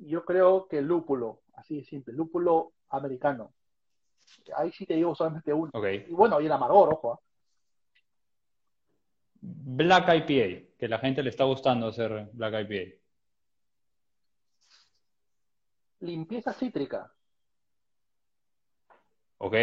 [0.00, 3.52] yo creo que lúpulo, así de simple, lúpulo americano.
[4.56, 5.70] Ahí sí te digo solamente uno.
[5.74, 7.14] Y bueno, y el amargor, ojo.
[7.14, 7.20] ¿ah?
[9.42, 12.99] Black IPA, que la gente le está gustando hacer Black IPA.
[16.00, 17.12] Limpieza cítrica.
[19.38, 19.54] Ok.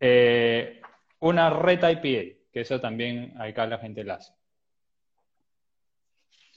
[0.00, 0.80] Eh,
[1.20, 4.32] una Red IPA, que eso también acá la gente la hace.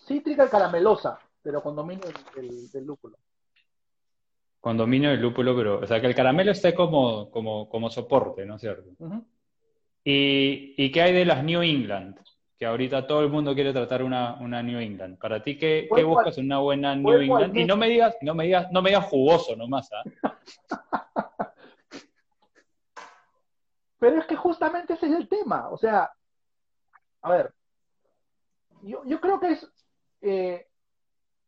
[0.05, 2.05] Cítrica y caramelosa, pero con dominio
[2.35, 3.17] del, del, lúpulo.
[4.59, 8.45] Con dominio del lúpulo, pero, o sea, que el caramelo esté como, como, como soporte,
[8.45, 8.89] ¿no es cierto?
[10.03, 12.19] ¿Y, ¿Y qué hay de las New England?
[12.57, 15.17] Que ahorita todo el mundo quiere tratar una, una New England.
[15.17, 17.57] Para ti, ¿qué, ¿qué buscas en una buena New England?
[17.57, 20.03] Y no me digas, no me digas, no me digas jugoso nomás, ¿ah?
[23.99, 25.69] Pero es que justamente ese es el tema.
[25.69, 26.11] O sea,
[27.21, 27.53] a ver,
[28.81, 29.71] yo, yo creo que es,
[30.21, 30.67] eh,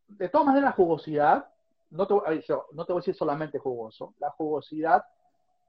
[0.07, 1.49] de todas maneras, la jugosidad,
[1.89, 5.03] no te, no te voy a decir solamente jugoso, la jugosidad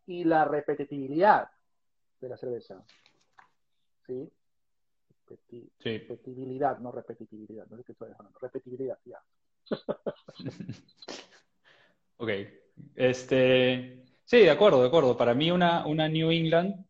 [0.07, 1.51] y la repetitividad
[2.21, 2.83] de la cerveza.
[4.07, 4.33] ¿Sí?
[5.81, 7.67] Repetibilidad, no repetitividad.
[7.67, 8.39] No sé qué estoy hablando.
[8.41, 9.21] Repetibilidad, ya.
[12.19, 12.31] ok.
[12.95, 15.17] Este, sí, de acuerdo, de acuerdo.
[15.17, 16.87] Para mí una, una New England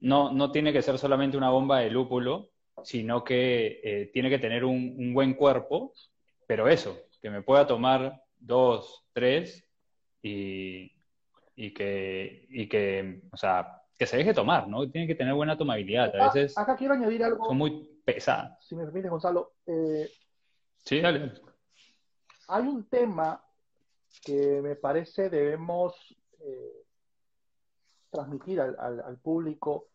[0.00, 2.50] no, no tiene que ser solamente una bomba de lúpulo,
[2.82, 5.92] sino que eh, tiene que tener un, buen cuerpo,
[6.46, 9.64] pero eso, que me pueda tomar dos, tres
[10.22, 10.92] y,
[11.56, 14.88] y, que, y que, o sea, que se deje tomar, ¿no?
[14.90, 16.14] Tiene que tener buena tomabilidad.
[16.16, 17.46] A veces acá, quiero añadir algo.
[17.46, 18.58] Son muy pesadas.
[18.64, 19.52] Si me permite, Gonzalo.
[19.66, 20.10] Eh,
[20.84, 21.32] sí, dale.
[22.48, 23.42] Hay un tema
[24.24, 25.94] que me parece debemos
[26.40, 26.84] eh,
[28.10, 29.88] transmitir al, al, público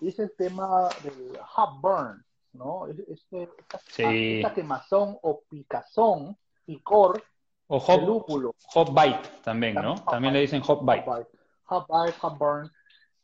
[0.00, 2.86] y es el tema del hot burn, ¿no?
[2.86, 3.48] Este,
[3.96, 7.22] esta, quemazón o picazón, picor
[7.66, 8.54] o hot, lúpulo.
[8.68, 9.96] Hot bite también, ¿no?
[10.04, 11.04] También, le dicen hot bite.
[11.64, 12.70] Hot bite, hot, burn.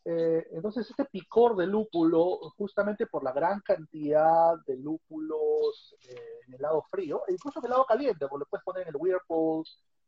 [0.07, 6.53] Eh, entonces, este picor de lúpulo, justamente por la gran cantidad de lúpulos eh, en
[6.53, 8.95] el lado frío, e incluso en el lado caliente, porque lo puedes poner en el
[8.97, 9.65] Whirlpool,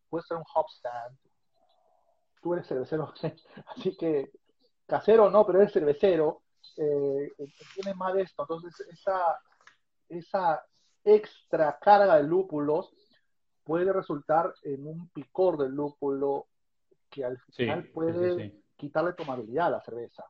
[0.08, 1.18] puede ser un hop stand.
[2.44, 3.12] Tú eres cervecero,
[3.76, 4.32] así que
[4.86, 6.44] casero no, pero eres cervecero.
[6.78, 7.34] Eh,
[7.74, 8.44] tiene más de esto.
[8.44, 9.20] Entonces, esa,
[10.10, 10.64] esa
[11.04, 12.94] extra carga de lúpulos
[13.64, 16.46] puede resultar en un picor del lúpulo
[17.10, 20.24] que al final puede quitarle tomabilidad a la cerveza.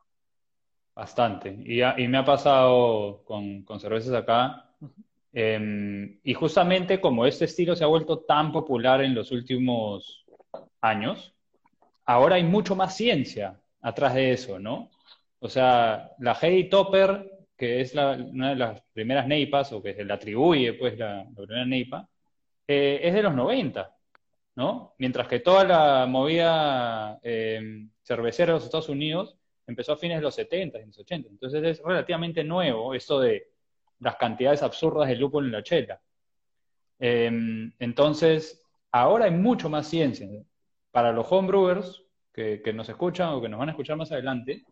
[0.94, 1.56] Bastante.
[1.64, 4.68] Y, y me ha pasado con, con cervezas acá.
[5.32, 10.24] Em, y justamente como este estilo se ha vuelto tan popular en los últimos
[10.80, 11.34] años,
[12.06, 14.90] ahora hay mucho más ciencia atrás de eso, ¿no?
[15.40, 20.04] O sea, la Heady Topper, que es una de las primeras neipas, o que se
[20.04, 22.08] le atribuye pues la, primera neipa,
[22.66, 23.94] eh, es de los 90,
[24.56, 24.94] ¿no?
[24.98, 30.22] Mientras que toda la movida em, cervecera de los Estados Unidos empezó a fines de
[30.22, 31.28] los 70 y los 80.
[31.28, 33.48] Entonces es relativamente nuevo esto de
[34.00, 36.00] las cantidades absurdas de lúpulo en la chela.
[36.98, 40.26] Em, entonces, ahora hay mucho más ciencia.
[40.90, 44.64] Para los homebrewers que, que nos escuchan o que nos van a escuchar más adelante,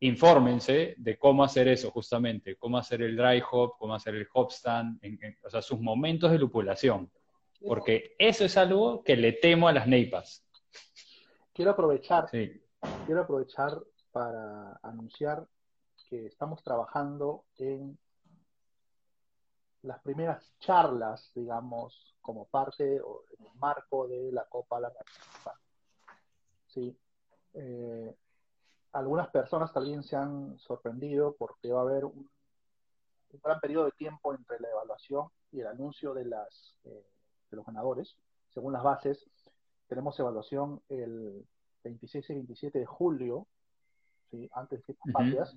[0.00, 4.50] infórmense de cómo hacer eso justamente, cómo hacer el dry hop, cómo hacer el hop
[4.50, 5.00] stand,
[5.44, 7.10] o sea, sus momentos de lupulación.
[7.60, 10.47] Porque eso es algo que le temo a las neipas.
[11.58, 15.44] Quiero aprovechar, quiero aprovechar para anunciar
[16.08, 17.98] que estamos trabajando en
[19.82, 24.92] las primeras charlas, digamos, como parte o en el marco de la Copa La
[26.68, 26.96] Sí.
[27.54, 28.14] Eh,
[28.92, 32.30] algunas personas también se han sorprendido porque va a haber un,
[33.42, 37.04] gran periodo de tiempo entre la evaluación y el anuncio de, las, eh,
[37.50, 38.14] de los ganadores.
[38.54, 39.28] Según las bases,
[39.88, 41.44] tenemos evaluación el
[41.84, 43.46] 26 y 27 de julio,
[44.30, 44.48] ¿sí?
[44.52, 45.56] antes de fiestas patrias.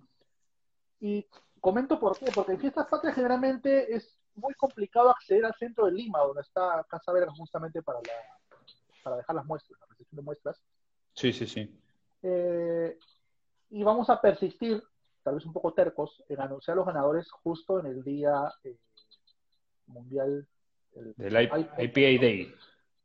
[1.00, 1.28] Y
[1.60, 5.92] comento por qué, porque en fiestas patrias generalmente es muy complicado acceder al centro de
[5.92, 8.58] Lima, donde está Casa Verga justamente para, la,
[9.04, 10.62] para dejar las muestras, la recepción de muestras.
[11.14, 11.78] Sí, sí, sí.
[12.24, 12.98] Eh,
[13.72, 14.82] y vamos a persistir,
[15.24, 18.78] tal vez un poco tercos, en anunciar los ganadores justo en el día eh,
[19.88, 20.48] mundial
[20.94, 22.56] del IPA Day.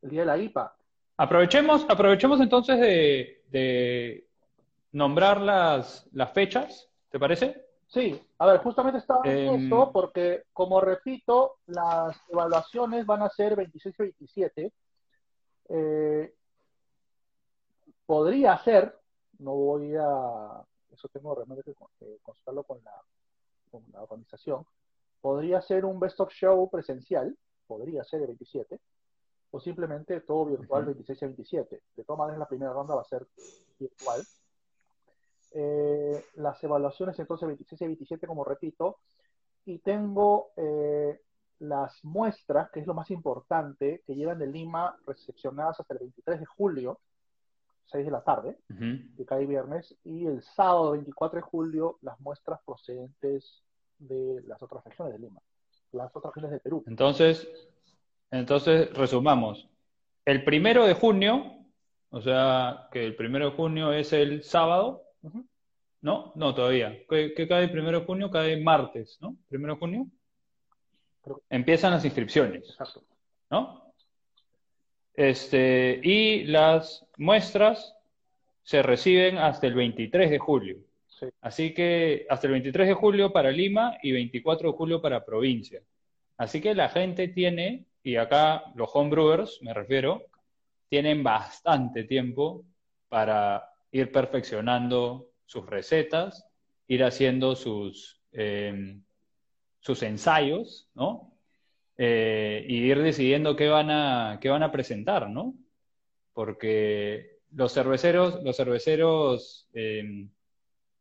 [0.01, 0.77] El día de la IPA.
[1.17, 4.27] Aprovechemos, aprovechemos entonces de,
[4.91, 7.65] nombrar las, las, fechas, ¿te parece?
[7.87, 13.95] Sí, a ver, justamente estaba esto porque, como repito, las evaluaciones van a ser 26
[13.97, 14.73] y 27.
[15.69, 16.33] Eh,
[18.05, 18.95] podría ser,
[19.39, 21.73] no voy a, eso tengo realmente que
[22.21, 22.93] consultarlo con la,
[23.71, 24.65] con la organización,
[25.21, 28.79] podría ser un best of show presencial, podría ser el 27,
[29.51, 31.81] o simplemente todo virtual 26 a 27.
[31.95, 33.25] De todas maneras, la primera ronda va a ser
[33.79, 34.25] virtual.
[35.53, 38.97] eh, las evaluaciones entonces 26 y 27, como repito,
[39.65, 41.19] y tengo eh,
[41.59, 46.39] las muestras, que es lo más importante, que llegan de Lima recepcionadas hasta el 23
[46.39, 46.99] de julio,
[47.85, 52.59] 6 de la tarde, de cada viernes, y el sábado 24 de julio las muestras
[52.65, 53.63] procedentes
[53.97, 55.41] de las otras regiones de Lima,
[55.93, 56.83] las otras regiones de Perú.
[56.85, 57.47] Entonces,
[58.31, 59.67] entonces resumamos.
[60.25, 61.65] El primero de junio,
[62.09, 65.03] o sea, que el primero de junio es el sábado,
[66.01, 66.31] ¿no?
[66.35, 66.97] No, todavía.
[67.09, 68.31] ¿Qué, cae el primero de junio?
[68.31, 69.37] Cae martes, ¿no?
[69.49, 70.07] Primero de junio.
[71.49, 72.77] Empiezan las inscripciones.
[73.49, 73.93] ¿No?
[75.13, 77.95] Este, y las muestras
[78.63, 80.77] se reciben hasta el 23 de julio.
[81.41, 85.81] Así que hasta el 23 de julio para Lima y 24 de julio para provincia.
[86.37, 90.27] Así que la gente tiene, y acá los homebrewers, me refiero,
[90.87, 92.63] tienen bastante tiempo
[93.09, 96.47] para ir perfeccionando sus recetas,
[96.87, 98.97] ir haciendo sus, eh,
[99.81, 101.33] sus ensayos, ¿no?
[101.97, 105.55] Eh, y ir decidiendo qué van a, qué van a presentar, ¿no?
[106.31, 110.29] Porque los cerveceros, los cerveceros eh,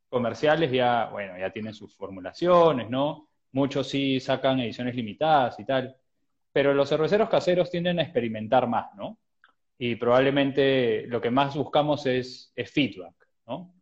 [0.08, 3.28] comerciales ya, bueno, ya tienen sus formulaciones, ¿no?
[3.52, 5.96] Muchos sí sacan ediciones limitadas y tal,
[6.56, 9.18] pero los cerveceros caseros tienden a experimentar más, ¿no?
[9.76, 13.14] Y probablemente lo que más buscamos es, es feedback,
[13.46, 13.74] ¿no?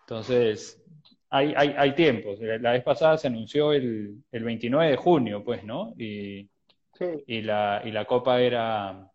[0.00, 0.84] Entonces,
[1.30, 2.38] hay, hay, hay tiempos.
[2.38, 5.94] La vez pasada se anunció el, el 29 de junio, pues, ¿no?
[5.96, 6.50] Y,
[7.26, 9.10] y, la, y la copa era,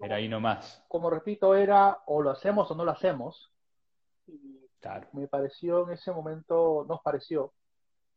[0.00, 0.84] era ahí nomás.
[0.86, 3.50] Como repito, era o lo hacemos o no lo hacemos.
[4.78, 5.08] claro.
[5.12, 7.52] Me pareció en ese momento, nos pareció,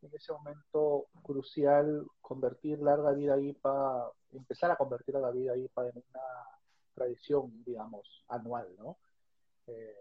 [0.02, 5.96] en ese momento crucial convertir Larga Vida IPA, empezar a convertir Larga Vida IPA en
[5.96, 6.22] una
[6.94, 8.96] tradición, digamos, anual, ¿no?
[9.66, 9.94] Eh,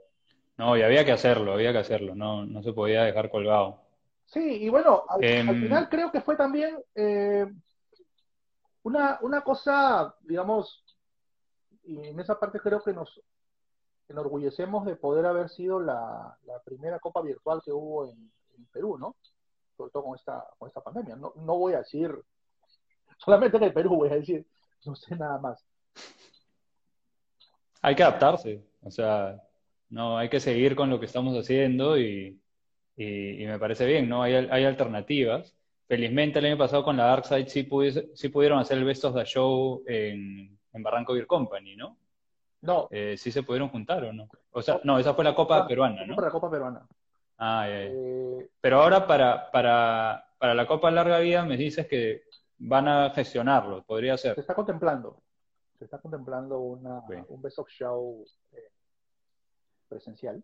[0.57, 3.81] no, y había que hacerlo, había que hacerlo, no, no se podía dejar colgado.
[4.25, 7.45] Sí, y bueno, al, em, final creo que fue también eh,
[8.83, 10.83] una, una cosa, digamos,
[11.83, 13.21] y en esa parte creo que nos
[14.07, 18.31] enorgullecemos de poder haber sido la, primera copa virtual que hubo en,
[18.71, 19.15] Perú, ¿no?
[19.75, 21.15] Sobre todo con esta, con esta pandemia.
[21.15, 22.11] No, no voy a decir,
[23.17, 24.45] solamente en el Perú voy a decir,
[24.85, 25.65] no sé nada más.
[27.81, 29.39] Hay que adaptarse, o sea,
[29.89, 32.39] no, hay que seguir con lo que estamos haciendo y,
[32.97, 34.23] me parece bien, ¿no?
[34.23, 35.55] Hay, hay, alternativas.
[35.87, 37.67] Felizmente el año pasado con la Dark Side sí,
[38.15, 41.97] sí pudieron hacer el Best of the Show en, Barranco Beer Company, ¿no?
[42.61, 42.87] No.
[42.91, 44.27] Eh, sí se pudieron juntar o no.
[44.51, 46.15] O sea, no, esa fue la Copa Peruana, ¿no?
[46.15, 46.85] la Copa Peruana.
[47.37, 52.23] Ah, eh, Pero ahora para, para, para la Copa Larga Vida me dices que
[52.57, 54.35] van a gestionarlo, podría ser.
[54.35, 55.21] Se está contemplando.
[55.77, 58.71] Se está contemplando una, un Best of Show eh,
[59.89, 60.41] presencial.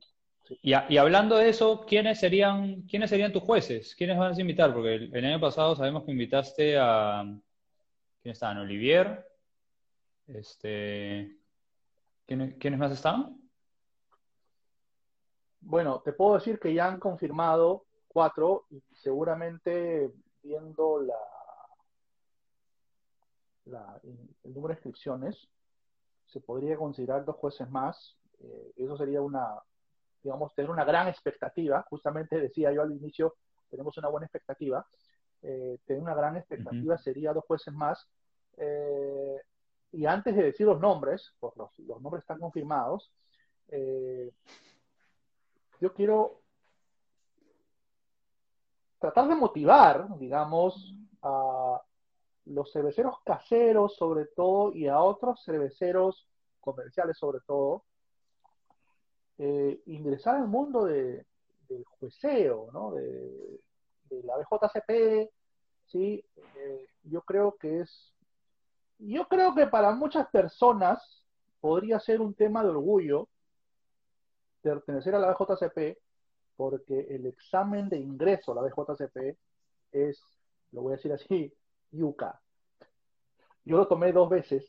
[0.61, 3.95] Y, y, hablando de eso, ¿quiénes serían, ¿quiénes serían tus jueces?
[3.95, 4.73] ¿Quiénes vas a invitar?
[4.73, 7.23] Porque el, año pasado sabemos que invitaste a...
[8.21, 8.57] ¿Quién estaban?
[8.57, 9.25] Olivier.
[10.27, 11.37] Este,
[12.25, 13.40] ¿quiénes, ¿Quiénes más estaban?
[15.61, 20.11] Bueno, te puedo decir que ya han confirmado cuatro y seguramente
[20.43, 21.15] viendo la,
[23.65, 25.47] la, el número de inscripciones,
[26.25, 29.59] se podría considerar dos jueces más eh, eso sería una,
[30.23, 31.85] digamos, tener una gran expectativa.
[31.89, 33.35] Justamente decía yo al inicio,
[33.69, 34.85] tenemos una buena expectativa.
[35.41, 38.07] Eh, tener una gran expectativa sería dos jueces más.
[38.57, 39.37] Eh,
[39.93, 43.11] y antes de decir los nombres, pues los, los nombres están confirmados,
[45.81, 46.41] yo quiero
[48.99, 51.81] tratar de motivar, digamos, a
[52.45, 56.27] los cerveceros caseros sobre todo y a otros cerveceros
[56.59, 57.83] comerciales sobre todo,
[59.39, 61.25] eh, ingresar al mundo de,
[61.67, 62.91] del jueceo, ¿no?
[62.93, 63.59] de,
[64.23, 65.31] la BJCP,
[65.87, 66.23] ¿sí?
[66.35, 68.13] Eh, yo creo que es,
[68.99, 71.25] yo creo que para muchas personas
[71.61, 73.29] podría ser un tema de orgullo
[74.61, 75.97] pertenecer a la BJCP,
[76.55, 79.37] porque el examen de ingreso a la BJCP
[79.91, 80.21] es,
[80.71, 81.53] lo voy a decir así,
[81.91, 82.39] yuca.
[83.65, 84.67] Yo lo tomé dos veces,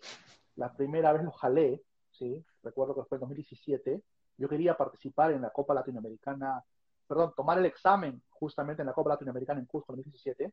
[0.56, 2.44] la primera vez lo jalé, ¿sí?
[2.62, 4.02] recuerdo que fue en 2017,
[4.38, 6.64] yo quería participar en la Copa Latinoamericana,
[7.06, 10.52] perdón, tomar el examen justamente en la Copa Latinoamericana en Cusco en 2017,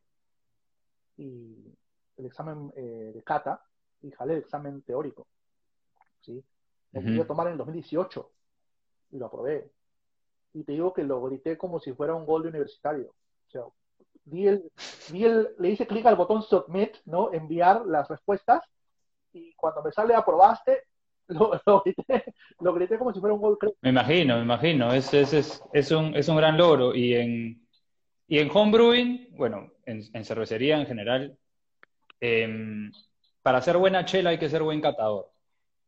[1.18, 1.76] y
[2.18, 3.62] el examen eh, de cata,
[4.02, 5.28] y jalé el examen teórico.
[6.22, 6.44] ¿sí?
[6.92, 8.32] Lo quería tomar en 2018,
[9.12, 9.72] y lo aprobé.
[10.54, 13.10] Y te digo que lo grité como si fuera un gol de universitario.
[13.48, 13.62] O sea,
[14.26, 17.34] di el, le hice clic al botón submit, ¿no?
[17.34, 18.64] Enviar las respuestas,
[19.34, 20.84] y cuando me sale aprobaste,
[21.28, 21.84] lo,
[22.74, 23.58] grité, como si fuera un gol.
[23.82, 24.92] Me imagino, me imagino.
[24.92, 26.96] Es, es, es, un, es un gran logro.
[26.96, 27.68] Y en,
[28.28, 31.38] y en homebrewing, bueno, en, cervecería en general,
[32.20, 32.92] em,
[33.42, 35.32] para hacer buena chela hay que ser buen catador.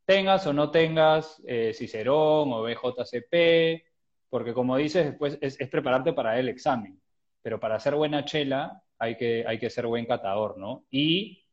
[0.05, 3.83] Tengas o no tengas eh, Cicerón o BJCP,
[4.29, 7.01] porque como dices, después es, es, prepararte para el examen.
[7.41, 10.85] Pero para hacer buena chela hay que, hay que ser buen catador, ¿no?
[10.89, 11.43] Y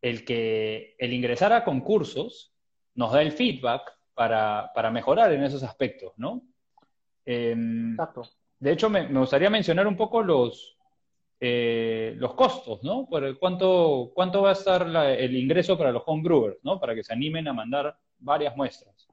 [0.00, 2.54] el que el ingresar a concursos
[2.94, 6.42] nos da el feedback para, mejorar en esos aspectos, ¿no?
[7.24, 8.22] Em, Exacto.
[8.58, 10.75] De hecho, me, gustaría mencionar un poco los,
[11.38, 13.06] eh, los costos, ¿no?
[13.38, 16.80] Cuánto, ¿Cuánto va a estar el ingreso para los homebrewers, ¿no?
[16.80, 19.06] Para que se animen a mandar varias muestras.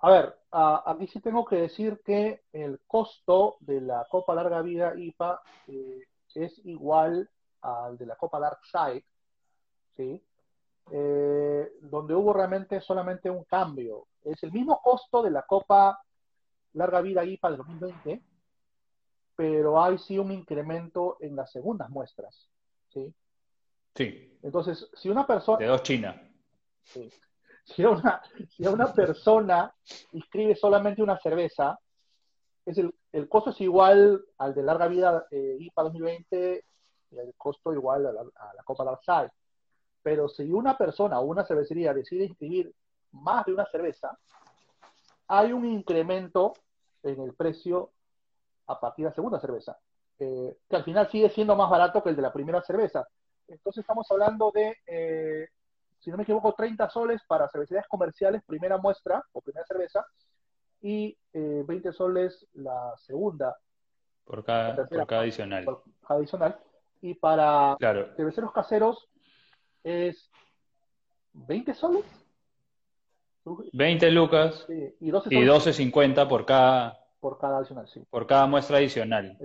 [0.00, 4.94] A ver, aquí sí tengo que decir que el costo de la Copa Larga Vida
[4.96, 6.04] IPA eh,
[6.34, 7.28] es igual
[7.62, 9.04] al de la Copa Dark Side,
[9.96, 10.22] ¿sí?
[10.90, 14.06] Eh, donde hubo realmente solamente un cambio.
[14.24, 16.00] Es el mismo costo de la Copa
[16.74, 18.22] Larga Vida IPA del 2020,
[19.38, 22.48] pero hay sí un incremento en las segundas muestras.
[22.92, 23.14] ¿sí?
[23.94, 24.36] Sí.
[24.42, 25.58] Entonces, si una persona...
[25.58, 26.20] De dos China.
[26.82, 29.72] Si, una, si una persona
[30.10, 31.78] inscribe solamente una cerveza,
[32.66, 36.64] es el, el costo es igual al de larga vida eh, IPA 2020
[37.12, 39.30] y el costo igual a la, Copa Larsal.
[40.02, 42.74] Pero si una persona o una cervecería decide inscribir
[43.12, 44.18] más de una cerveza,
[45.28, 46.54] hay un incremento
[47.04, 47.92] en el precio
[48.68, 49.76] a partir de la segunda cerveza,
[50.18, 53.06] eh, que al final sigue siendo más barato que el de la primera cerveza.
[53.48, 55.48] Entonces estamos hablando de, eh,
[55.98, 60.04] si no me equivoco, 30 soles para cervecerías comerciales, primera muestra o primera cerveza,
[60.80, 63.56] y 20 eh, soles la segunda.
[64.24, 65.66] Por cada, por cada adicional.
[66.06, 66.58] adicional.
[67.00, 68.14] Y para claro.
[68.16, 69.08] cerveceros caseros
[69.82, 70.30] es
[71.32, 72.04] 20 soles.
[73.72, 78.02] 20 lucas y 12.50 por cada por cada adicional, sí.
[78.10, 79.38] Por cada muestra adicional.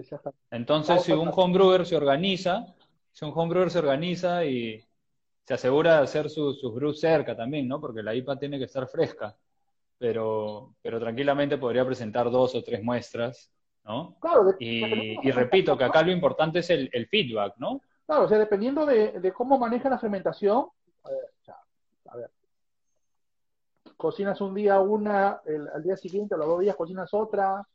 [0.51, 2.65] Entonces, si un homebrewer se organiza,
[3.11, 4.83] si un homebrewer se organiza y
[5.45, 7.79] se asegura de hacer sus brews cerca también, ¿no?
[7.79, 9.35] Porque la IPA tiene que estar fresca
[10.03, 13.49] pero, pero tranquilamente podría presentar dos o tres muestras,
[13.85, 14.17] ¿no?
[14.19, 17.79] Claro, y, repito que acá lo importante es el, feedback, ¿no?
[18.05, 20.65] Claro, o sea, dependiendo de, cómo maneja la fermentación,
[21.05, 21.29] eh,
[24.03, 25.39] cocinas un día una,
[25.73, 27.65] al día siguiente, a los dos días cocinas otra,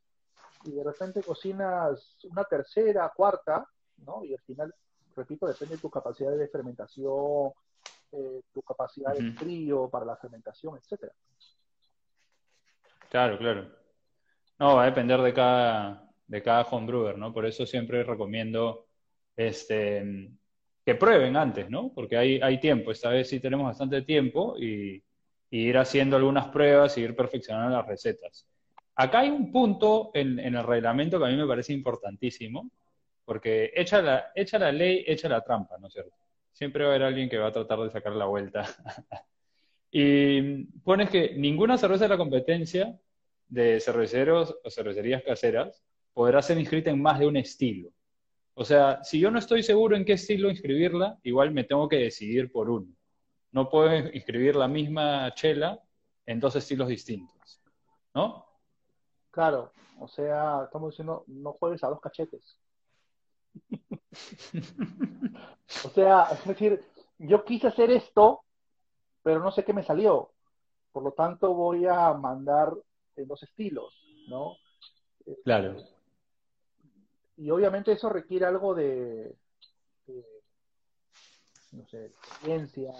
[0.65, 3.67] y de repente cocinas una tercera, cuarta,
[4.05, 4.23] ¿no?
[4.23, 4.75] Y al final,
[5.17, 7.51] repito, depende de tu capacidad de fermentación,
[8.13, 11.15] eh, tu capacidad de frío para la fermentación, etcétera.
[13.09, 13.67] Claro, claro.
[14.59, 17.33] No, va a depender de cada, de cada homebrewer, ¿no?
[17.33, 18.89] Por eso siempre recomiendo
[19.35, 20.31] este,
[20.85, 21.91] que prueben antes, ¿no?
[21.95, 22.91] Porque hay, hay tiempo.
[22.91, 25.03] Esta vez sí tenemos bastante tiempo y,
[25.51, 28.47] ir haciendo algunas pruebas y ir perfeccionando las recetas.
[28.95, 32.71] Acá hay un punto en, el reglamento que a mí me parece importantísimo,
[33.25, 36.17] porque echa la, echa la ley, echa la trampa, ¿no es cierto?
[36.53, 38.65] Siempre va a haber alguien que va a tratar de sacar la vuelta
[39.91, 42.99] Y pones que ninguna cerveza de la competencia
[43.49, 45.83] de cerveceros o cervecerías caseras
[46.13, 47.91] podrá ser inscrita en más de un estilo.
[48.55, 51.97] O sea, si yo no estoy seguro en qué estilo inscribirla, igual me tengo que
[51.97, 52.93] decidir por uno.
[53.53, 55.81] No puedo inscribir la misma chela
[56.27, 57.63] en dos estilos distintos.
[58.15, 58.47] ¿No?
[59.31, 62.59] Claro, o sea, estamos diciendo, no juegues a dos cachetes.
[65.85, 66.85] o sea, es decir,
[67.19, 68.45] yo quise hacer esto,
[69.23, 70.33] pero no sé qué me salió.
[70.93, 72.73] Por lo tanto, voy a mandar
[73.17, 73.95] en dos estilos,
[74.29, 74.57] ¿no?
[75.45, 75.77] Claro.
[77.37, 79.37] Y obviamente eso requiere algo de,
[81.73, 82.93] no sé, experiencia.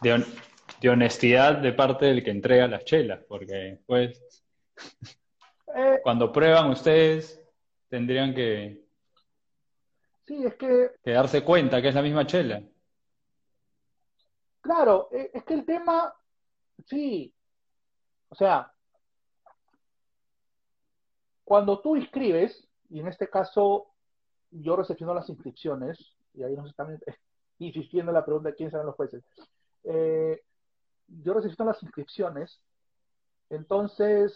[0.00, 4.44] De, honestidad de parte del que entrega las chelas, porque pues
[5.74, 7.42] eh, cuando prueban ustedes
[7.88, 8.84] tendrían que,
[10.26, 12.62] sí, es que, que darse cuenta que es la misma chela.
[14.60, 16.12] Claro, e, es que el tema,
[16.86, 17.34] sí,
[18.28, 18.72] o sea,
[21.44, 23.88] cuando tú inscribes, y en este caso
[24.50, 26.98] yo recepciono las inscripciones, y ahí nos están
[27.58, 29.22] insistiendo en la pregunta de quién serán los jueces,
[29.84, 30.42] eh,
[31.08, 32.60] yo recepciono las inscripciones,
[33.50, 34.32] entonces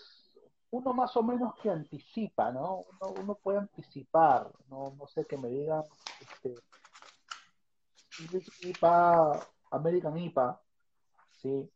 [0.70, 2.84] uno más o menos que anticipa, ¿no?
[3.00, 5.84] Uno, puede anticipar, no, no sé, que me digan,
[6.20, 6.54] este,
[9.70, 10.60] American IPA,
[11.40, 11.70] sí,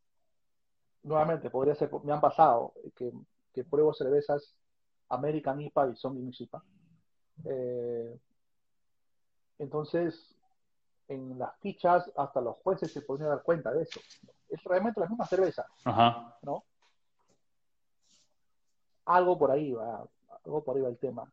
[1.03, 3.12] nuevamente podría ser, me han pasado que,
[3.53, 4.55] que pruebo cervezas
[5.09, 6.62] American IPA y son IPA.
[7.45, 8.18] Eh,
[9.59, 10.35] entonces,
[11.09, 14.01] en las fichas hasta los jueces se podían dar cuenta de eso.
[14.49, 16.37] Es realmente la misma cerveza, Ajá.
[16.43, 16.65] ¿no?
[19.07, 20.07] Algo por ahí va,
[20.45, 21.31] algo por ahí va el tema.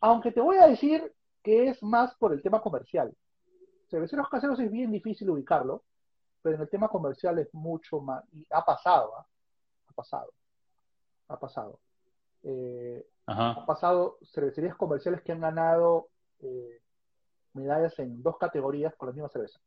[0.00, 3.14] Aunque te voy a decir que es más por el tema comercial.
[3.88, 5.84] Cerveceros caseros es bien difícil ubicarlo,
[6.42, 9.26] pero en el tema comercial es mucho más, y ha pasado, ¿ah?
[9.88, 10.32] ha pasado,
[11.28, 11.78] ha pasado.
[12.42, 13.52] Eh, Ajá.
[13.52, 16.13] ha pasado cervecerías comerciales que han ganado eh,
[17.54, 19.58] medallas en dos categorías con la misma cerveza.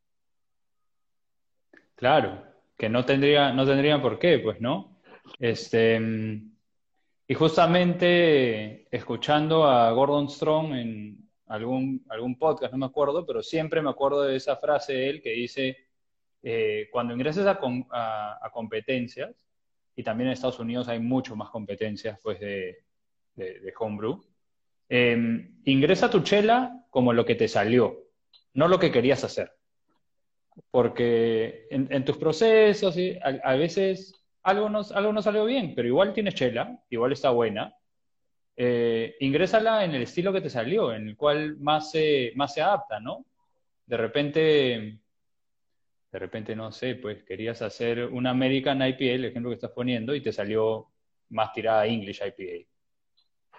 [1.95, 2.43] Claro,
[2.77, 4.99] que no tendría, no tendrían por qué, pues, ¿no?
[5.39, 5.99] Este,
[7.27, 13.81] y justamente escuchando a Gordon Strong en algún, algún podcast, no me acuerdo, pero siempre
[13.81, 15.77] me acuerdo de esa frase de él que dice,
[16.43, 17.13] eh, cuando
[17.91, 19.45] a- a competencias,
[19.95, 22.83] y también en Estados Unidos hay mucho más competencias, pues, de,
[23.35, 24.23] de, de homebrew,
[24.89, 28.07] eh, ingresa tu chela como lo que te salió,
[28.55, 29.51] no lo que querías hacer
[30.71, 33.15] porque en, en tus procesos ¿sí?
[33.23, 37.29] a, a veces algo no, algo no salió bien, pero igual tienes chela, igual está
[37.29, 37.75] buena.
[38.55, 42.61] Eh, ingrésala en el estilo que te salió, en el cual más se, más se
[42.61, 43.25] adapta, ¿no?
[43.85, 44.99] De repente,
[46.11, 50.15] de repente, no sé, pues querías hacer una American IPA, el ejemplo que estás poniendo,
[50.15, 50.87] y te salió
[51.29, 52.67] más tirada English IPA.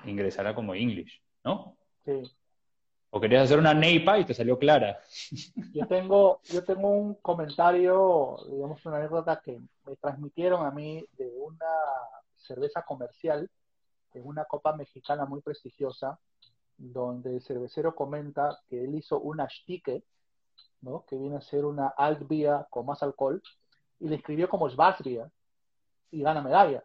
[0.06, 1.76] Ingrésala como English, ¿no?
[2.04, 2.12] Sí.
[3.10, 5.00] O querías hacer una NEIPA y te salió clara.
[5.72, 11.32] Yo tengo, yo tengo un comentario, digamos una anécdota que me transmitieron a mí de
[11.38, 11.64] una
[12.36, 13.48] cerveza comercial
[14.12, 16.18] en una copa mexicana muy prestigiosa,
[16.76, 20.04] donde el cervecero comenta que él hizo una Stique,
[20.82, 21.04] ¿no?
[21.06, 23.42] que viene a ser una Altbier con más alcohol,
[24.00, 25.28] y le escribió como Schwarzbier,
[26.10, 26.84] y gana medalla.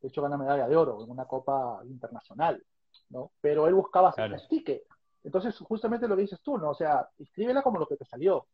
[0.00, 2.62] De hecho, gana medalla de oro en una copa internacional,
[3.10, 3.30] ¿no?
[3.40, 4.34] Pero él buscaba hacer Claro.
[4.34, 4.84] una Stique.
[5.24, 6.70] Entonces, justamente lo que dices tú, ¿no?
[6.70, 8.46] O sea, escríbela como lo que te salió.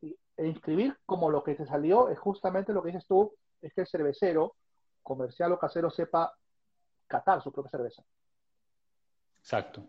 [0.00, 3.72] Y, e inscribir como lo que te salió es justamente lo que dices tú, es
[3.72, 4.56] que el cervecero,
[5.02, 6.32] comercial o casero, sepa
[7.06, 8.02] catar su propia cerveza.
[9.40, 9.82] Exacto.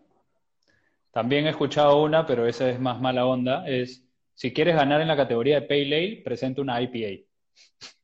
[1.10, 4.04] También he escuchado una, pero esa es más mala onda, es
[4.34, 7.24] si quieres ganar en la categoría de Pale Ale, presenta una IPA.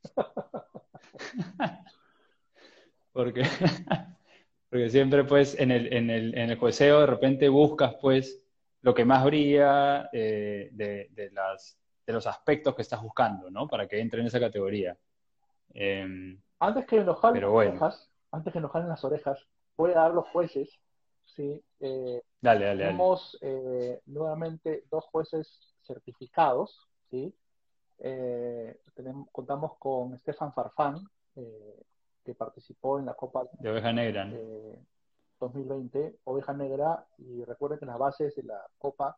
[3.13, 3.43] Porque,
[4.73, 8.41] porque siempre pues en el, en el, en el jueceo de repente buscas pues
[8.81, 13.67] lo que más brilla eh, de, de las, de los aspectos que estás buscando, ¿no?
[13.67, 14.97] Para que entre en esa categoría.
[15.75, 19.47] Em, Antes que Pero las orejas, antes que nos jalen las orejas,
[19.77, 20.79] voy a dar los jueces,
[21.23, 21.63] ¿sí?
[21.79, 22.83] Eh, dale, dale, dale.
[22.87, 26.79] tenemos eh, nuevamente dos jueces certificados,
[27.11, 27.31] ¿sí?
[27.99, 31.83] Eh, tenemos, contamos con Stefan Farfán, eh,
[32.23, 34.79] que participó en la Copa De oveja negra, eh,
[35.39, 39.17] 2020, Oveja Negra, y recuerden que las bases de la Copa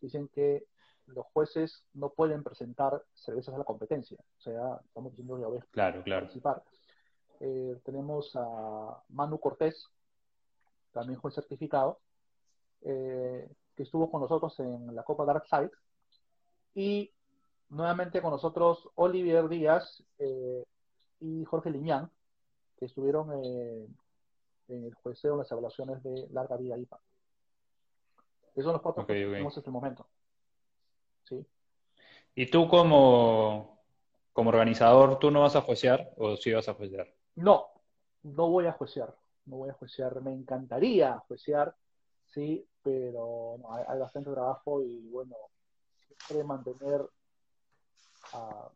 [0.00, 0.66] dicen que
[1.06, 5.66] los jueces no pueden presentar cervezas a la competencia, o sea, estamos diciendo que Oveja
[5.70, 6.22] Claro, claro.
[6.22, 6.62] participar.
[7.40, 9.88] Eh, tenemos a Manu Cortés,
[10.92, 12.00] también juez certificado,
[12.82, 15.70] eh, que estuvo con nosotros en la Copa Dark Side,
[16.74, 17.12] y
[17.68, 20.64] nuevamente con nosotros Olivier Díaz eh,
[21.20, 22.10] y Jorge Liñán,
[22.76, 23.86] que estuvieron eh,
[24.68, 27.00] en el jueceo en las evaluaciones de Larga Vida IPA.
[28.54, 30.06] Esos son los cuatro Ok, que tenemos hasta el momento.
[31.24, 31.46] ¿Sí?
[32.34, 33.80] ¿Y tú como,
[34.32, 37.12] como organizador, tú no vas a juecear o sí vas a juecear?
[37.34, 37.66] No,
[38.22, 39.14] no voy a juecear,
[39.46, 41.74] no voy a juecear, me encantaría juecear,
[42.26, 45.36] sí, pero no, hay, hay bastante trabajo y bueno,
[46.06, 47.06] siempre mantener
[48.32, 48.70] ah,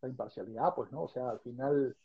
[0.00, 1.04] la imparcialidad, pues, ¿no?
[1.04, 1.96] O sea, al final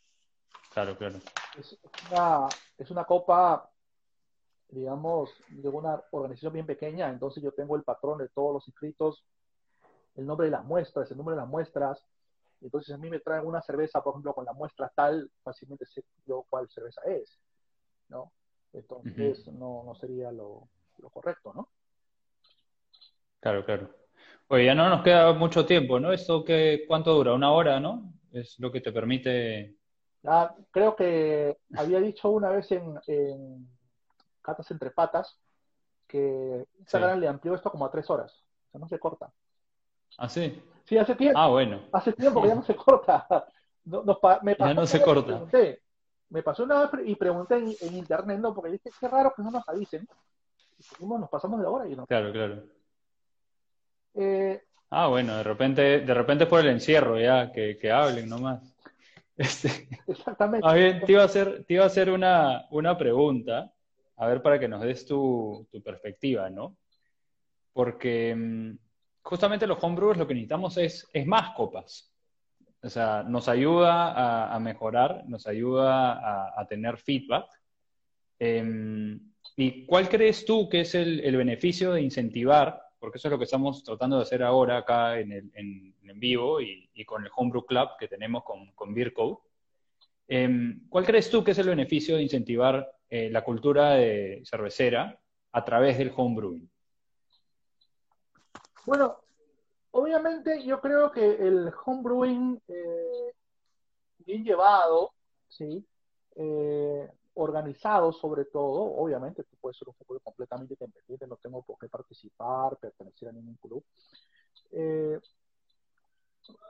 [0.74, 1.20] Claro, claro.
[1.56, 1.78] es,
[2.10, 3.70] una, es una copa,
[4.68, 9.24] digamos, de una organización bien pequeña, entonces yo tengo el patrón de todos los inscritos,
[10.16, 12.04] el nombre de las muestras, el número de las muestras,
[12.60, 16.02] entonces a mí me traen una cerveza, por ejemplo, con la muestra tal, fácilmente sé
[16.26, 17.38] yo cuál cerveza es,
[18.08, 18.32] ¿no?
[18.72, 20.68] Entonces no, no sería lo,
[20.98, 21.68] lo correcto, ¿no?
[23.38, 23.94] Claro, claro.
[24.48, 26.12] Oye, ya no nos queda mucho tiempo, ¿no?
[26.12, 27.34] ¿Esto qué, cuánto dura?
[27.34, 28.12] ¿Una hora, no?
[28.32, 29.76] Es lo que te permite.
[30.26, 33.68] Ah, creo que había dicho una vez en, en
[34.42, 35.38] Catas entre Patas
[36.06, 38.32] que Instagram le amplió esto como a tres horas,
[38.68, 39.32] o sea, no se corta.
[40.18, 40.62] Ah, sí.
[40.84, 41.38] Sí, hace tiempo.
[41.38, 41.80] Ah, bueno.
[41.92, 43.26] Hace tiempo que ya no se corta.
[43.86, 44.02] No,
[44.42, 45.26] me pasó Ya no se corta.
[45.26, 45.82] pregunté.
[46.30, 48.54] Me pasó una vez y pregunté en, en internet, ¿no?
[48.54, 50.08] Porque dije, qué raro que no nos avisen.
[50.78, 52.06] Y seguimos, nos pasamos de la hora y no.
[52.06, 52.62] Claro, claro.
[54.14, 58.73] Eh, Ah, bueno, de repente, de repente por el encierro ya, que, que hablen nomás.
[59.36, 61.06] Este, exactamente.
[61.06, 63.72] te iba a hacer, te iba a hacer una, una pregunta,
[64.16, 66.76] a ver, para que nos des tu, tu perspectiva, ¿no?
[67.72, 68.78] Porque mm,
[69.22, 72.14] justamente los homebrewers lo que necesitamos es, es más copas.
[72.84, 77.46] O sea, nos ayuda a, mejorar, nos ayuda a, tener feedback.
[78.38, 79.18] Em,
[79.56, 83.44] ¿Y cuál crees tú que es el, beneficio de incentivar, porque eso es lo que
[83.44, 87.90] estamos tratando de hacer ahora acá en, el, en, vivo y, con el Homebrew Club
[87.98, 89.44] que tenemos con, con Beerco?
[90.26, 95.20] Em, ¿Cuál crees tú que es el beneficio de incentivar eh, la cultura de cervecera
[95.52, 96.70] a través del homebrewing?
[98.86, 99.18] Bueno,
[99.90, 103.34] obviamente yo creo que el homebrewing eh,
[104.20, 105.12] bien llevado,
[105.48, 105.84] ¿sí?
[107.34, 111.78] Eh, organizado sobre todo, obviamente tú puedes ser un homebrew completamente independiente, no tengo por
[111.78, 113.84] qué participar, pertenecer a ningún club.
[114.72, 115.20] Eh,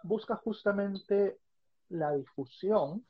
[0.02, 1.38] busca justamente
[1.90, 3.04] la difusión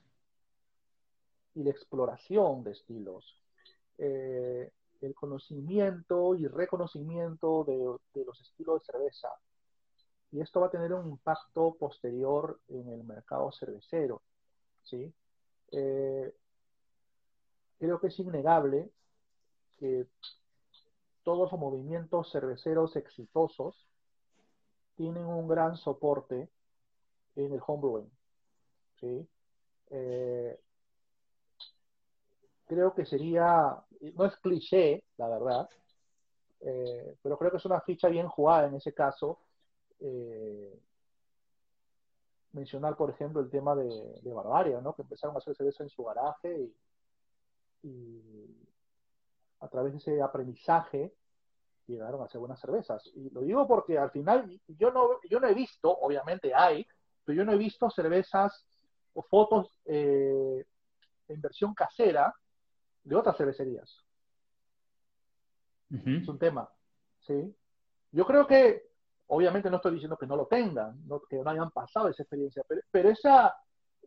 [1.54, 3.40] y la exploración de estilos
[5.04, 9.28] el conocimiento y reconocimiento de, los estilos de cerveza.
[10.32, 14.22] Y esto va a tener un impacto posterior en el mercado cervecero.
[14.82, 15.12] ¿sí?
[15.70, 16.34] Eh,
[17.78, 18.90] creo que es innegable
[19.78, 20.06] que
[21.22, 23.86] todos los movimientos cerveceros exitosos
[24.96, 26.48] tienen un gran soporte
[27.36, 28.10] en el homebrewing.
[29.90, 30.58] Eh,
[32.66, 33.76] creo que sería,
[34.14, 35.68] no es cliché, la verdad,
[36.60, 39.38] eh, pero creo que es una ficha bien jugada en ese caso.
[40.00, 40.80] Eh,
[42.52, 44.94] mencionar, por ejemplo, el tema de, de Barbaria, ¿no?
[44.94, 46.74] que empezaron a hacer cerveza en su garaje y,
[49.60, 51.14] a través de ese aprendizaje
[51.86, 53.10] llegaron a hacer buenas cervezas.
[53.14, 56.86] Y lo digo porque al final yo no, yo no he visto, obviamente hay,
[57.24, 58.66] pero yo no he visto cervezas
[59.14, 60.64] o fotos eh,
[61.28, 62.34] en versión casera
[63.02, 64.04] de otras cervecerías.
[65.90, 66.68] Es un tema,
[67.20, 67.54] ¿sí?
[68.10, 68.90] Yo creo que,
[69.28, 73.10] obviamente no estoy diciendo que no lo tengan, que no hayan pasado esa experiencia, pero,
[73.10, 73.54] esa,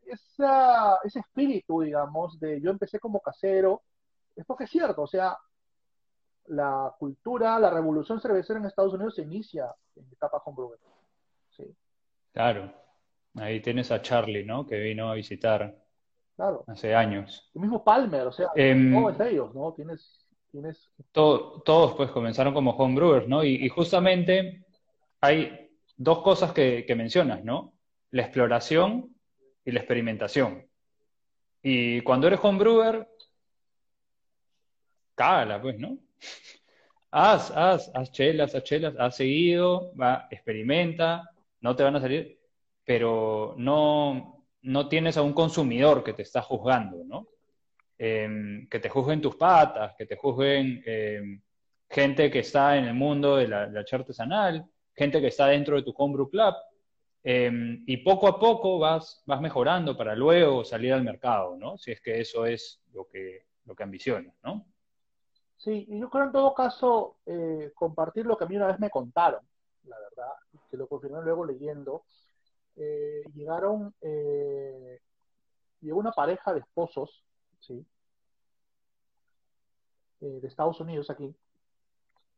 [0.07, 3.83] esa, ese espíritu, digamos, de yo empecé como casero,
[4.35, 5.37] es porque es cierto, o sea,
[6.47, 10.79] la cultura, la revolución cervecera en Estados Unidos se inicia en etapa homebrewer.
[11.55, 11.75] ¿sí?
[12.31, 12.71] Claro,
[13.35, 14.65] ahí tienes a Charlie, ¿no?
[14.65, 15.75] Que vino a visitar
[16.37, 16.63] Claro.
[16.67, 17.49] Hace años.
[17.55, 19.73] El mismo Palmer, o sea, em, todos ellos, ¿no?
[19.73, 20.27] Tienes.
[20.51, 20.87] tienes...
[21.11, 23.43] todos, pues, comenzaron como homebrewers, ¿no?
[23.43, 24.63] Y, justamente
[25.19, 27.73] hay dos cosas que, mencionas, ¿no?
[28.11, 29.15] La exploración
[29.67, 30.65] y la experimentación.
[31.61, 33.07] Y cuando eres homebrewer,
[35.13, 35.99] cágala, pues, ¿no?
[37.11, 42.39] haz, haz, haz chelas, haz chelas, haz seguido, va, experimenta, no te van a salir,
[42.85, 47.27] pero no, no tienes a un consumidor que te está juzgando, ¿no?
[47.97, 51.41] Em, que te juzguen tus patas, que te juzguen em,
[51.89, 54.65] gente que está en el mundo de la, artesanal,
[54.95, 56.55] gente que está dentro de tu homebrew club,
[57.29, 61.77] em, y poco a poco vas, vas mejorando para luego salir al mercado, ¿no?
[61.77, 64.65] Si es que eso es lo que, lo que ambicionas, ¿no?
[65.57, 68.79] Sí, y yo creo en todo caso eh, compartir lo que a mí una vez
[68.79, 69.41] me contaron,
[69.83, 70.31] la verdad,
[70.71, 72.05] que lo confirmé luego leyendo,
[72.77, 75.01] eh, llegaron, eh,
[75.81, 77.25] llegó una pareja de esposos,
[77.59, 77.85] ¿sí?
[80.21, 81.35] De Estados Unidos aquí,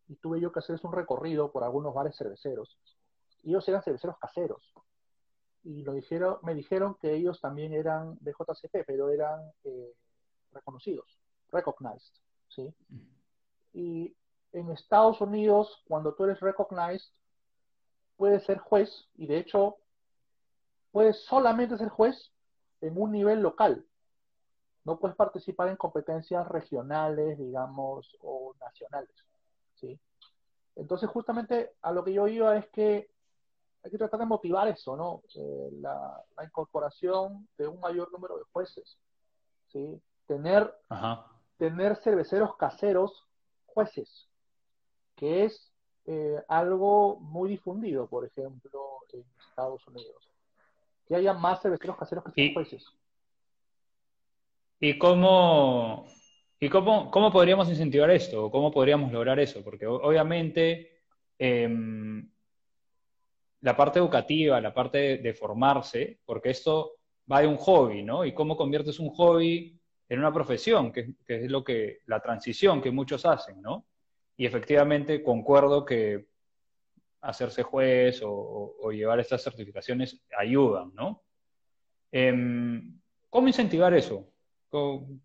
[0.08, 2.80] y tuve yo que hacer un recorrido por algunos bares cerveceros.
[3.44, 4.74] Y ellos eran cerveceros caseros.
[5.64, 9.40] Y lo dijeron, me dijeron que ellos también eran de JCP, pero eran
[10.52, 11.20] reconocidos,
[11.52, 12.14] recognized,
[12.48, 12.74] ¿sí?
[13.74, 14.16] Y
[14.54, 17.12] en Estados Unidos, cuando tú eres recognized,
[18.16, 19.78] puedes ser juez, y de hecho
[20.92, 22.32] puedes solamente ser juez
[22.82, 23.86] en un nivel local.
[24.86, 29.14] No puedes participar en competencias regionales, digamos, o nacionales.
[29.76, 30.00] ¿sí?
[30.76, 33.12] Entonces, justamente a lo que yo iba es que
[33.84, 35.22] hay que tratar de motivar eso, ¿no?
[35.36, 38.98] Eh, la, incorporación de un mayor número de jueces.
[39.72, 40.02] ¿sí?
[40.26, 40.74] Tener,
[41.58, 43.28] tener cerveceros caseros
[43.66, 44.28] jueces,
[45.16, 45.72] que es
[46.06, 50.30] eh, algo muy difundido, por ejemplo, en Estados Unidos
[51.10, 52.86] que haya más cerveceros caseros que sean jueces.
[54.80, 56.06] ¿Y cómo,
[56.60, 58.52] y cómo, cómo podríamos incentivar esto?
[58.52, 59.64] ¿Cómo podríamos lograr eso?
[59.64, 61.02] Porque obviamente
[61.40, 62.30] em,
[63.62, 66.93] la parte educativa, la parte de, formarse, porque esto
[67.32, 68.26] va de un hobby, ¿no?
[68.26, 72.91] Y cómo conviertes un hobby en una profesión, que, es lo que, la transición que
[72.91, 73.86] muchos hacen, ¿no?
[74.38, 76.28] Y efectivamente concuerdo que
[77.22, 81.24] hacerse juez o, llevar estas certificaciones ayudan, ¿no?
[82.12, 82.99] Em,
[83.30, 84.32] ¿Cómo incentivar eso?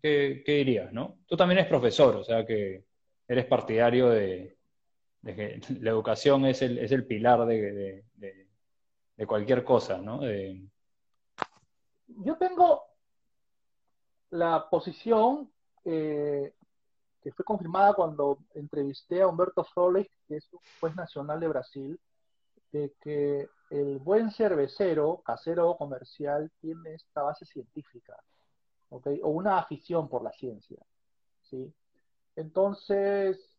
[0.01, 1.19] ¿Qué, dirías, no?
[1.25, 2.83] Tú también eres profesor, o sea que
[3.27, 4.54] eres partidario de,
[5.25, 10.21] de la educación es el, es el pilar de, de, cualquier cosa, ¿no?
[12.07, 12.83] Yo tengo
[14.29, 15.51] la posición
[15.83, 16.53] eh,
[17.21, 21.99] que fue confirmada cuando entrevisté a Humberto Frolich, que es un juez nacional de Brasil,
[22.71, 28.15] de que el buen cervecero, casero o comercial, tiene esta base científica,
[28.89, 29.19] ¿okay?
[29.23, 30.77] o una afición por la ciencia.
[31.49, 31.73] ¿sí?
[32.35, 33.54] Entonces,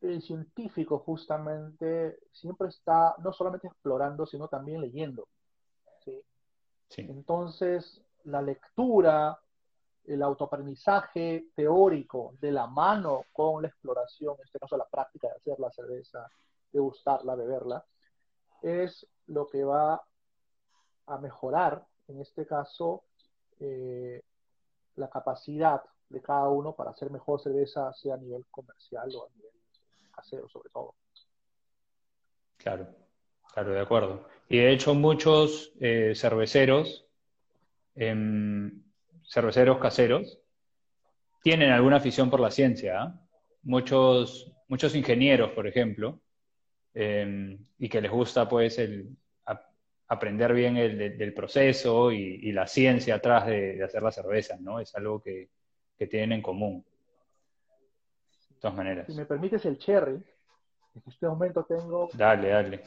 [0.00, 5.28] el científico justamente siempre está no solamente explorando, sino también leyendo.
[6.04, 6.22] ¿sí?
[6.96, 9.38] Entonces, la lectura,
[10.04, 15.34] el autoaprendizaje teórico de la mano con la exploración, en este caso la práctica de
[15.34, 16.30] hacer la cerveza,
[16.72, 17.84] de gustarla, beberla,
[18.62, 20.02] es lo que va
[21.06, 23.04] a mejorar, en este caso,
[23.60, 24.22] eh,
[24.96, 29.30] la capacidad de cada uno para hacer mejor cerveza, sea a nivel comercial o a
[29.30, 29.57] nivel
[30.18, 30.94] casero, sobre todo.
[32.56, 32.88] Claro,
[33.52, 34.28] claro, de acuerdo.
[34.48, 37.06] Y de hecho, muchos eh, cerveceros,
[37.94, 38.82] em,
[39.22, 40.38] cerveceros caseros,
[41.42, 43.02] tienen alguna afición por la ciencia.
[43.02, 43.20] ¿ah?
[43.62, 46.20] Muchos, muchos ingenieros, por ejemplo,
[46.94, 49.16] em, y que les gusta pues el,
[50.08, 54.80] aprender bien el, del proceso y, la ciencia atrás de, hacer la cerveza, ¿no?
[54.80, 55.50] Es algo que,
[56.08, 56.84] tienen en común.
[58.58, 59.06] De todas maneras.
[59.06, 62.08] Si me permites el cherry, en este momento tengo...
[62.12, 62.82] Dale, dale.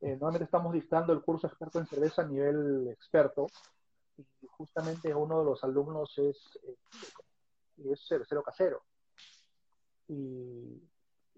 [0.00, 3.46] Eh, normalmente estamos dictando el curso experto en cerveza a nivel experto
[4.16, 8.84] y justamente uno de los alumnos es, eh, es cervecero casero.
[10.08, 10.82] Y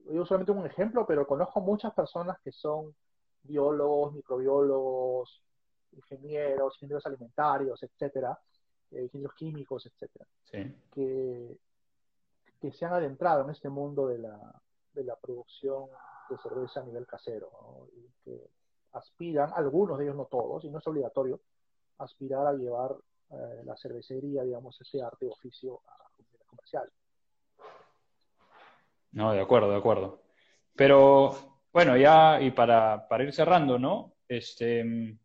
[0.09, 2.95] yo solamente un ejemplo, pero conozco muchas personas que son
[3.43, 5.43] biólogos, microbiólogos,
[5.91, 8.39] ingenieros, ingenieros alimentarios, etcétera,
[8.93, 10.27] eh, ingenieros químicos, etcétera,
[10.93, 11.59] que,
[12.65, 14.39] que se han adentrado en este mundo de la,
[14.95, 15.85] de la producción
[16.31, 17.51] de cerveza a nivel casero,
[17.95, 18.41] y que
[18.93, 21.43] aspiran, algunos de ellos no todos, y no es obligatorio,
[21.99, 22.97] aspirar a llevar
[23.33, 26.91] eh, la cervecería, digamos, ese arte oficio a nivel comercial.
[29.13, 30.23] No, de acuerdo, de acuerdo.
[30.75, 31.37] Pero
[31.71, 34.15] bueno, ya y para, ir cerrando, ¿no?
[34.27, 35.19] Este,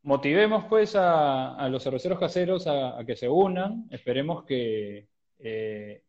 [0.00, 5.09] motivemos pues a, los cerveceros caseros a, que se unan, esperemos que
[5.42, 6.02] eh,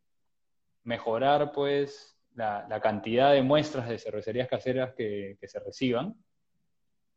[0.84, 6.16] mejorar pues la, cantidad de muestras de cervecerías caseras que, se reciban.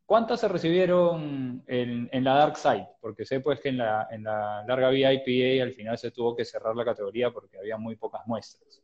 [0.06, 2.88] ¿Cuántas se recibieron en, la Dark Side?
[3.00, 6.36] Porque sé pues que en la, en la larga vía IPA al final se tuvo
[6.36, 8.82] que cerrar la categoría porque había muy pocas muestras.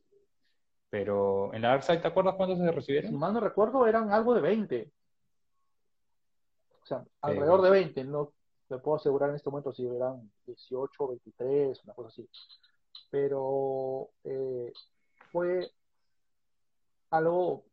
[0.91, 3.11] Pero en la Darkside, ¿te acuerdas cuántos se recibieron?
[3.11, 4.93] Si mal no recuerdo, eran algo de 20.
[6.83, 8.05] O sea, alrededor de 20.
[8.05, 8.33] No
[8.68, 12.28] te puedo asegurar en este momento si eran 18, 23, una cosa así.
[13.11, 14.72] Pero eh,
[15.32, 15.70] fue
[17.11, 17.64] algo,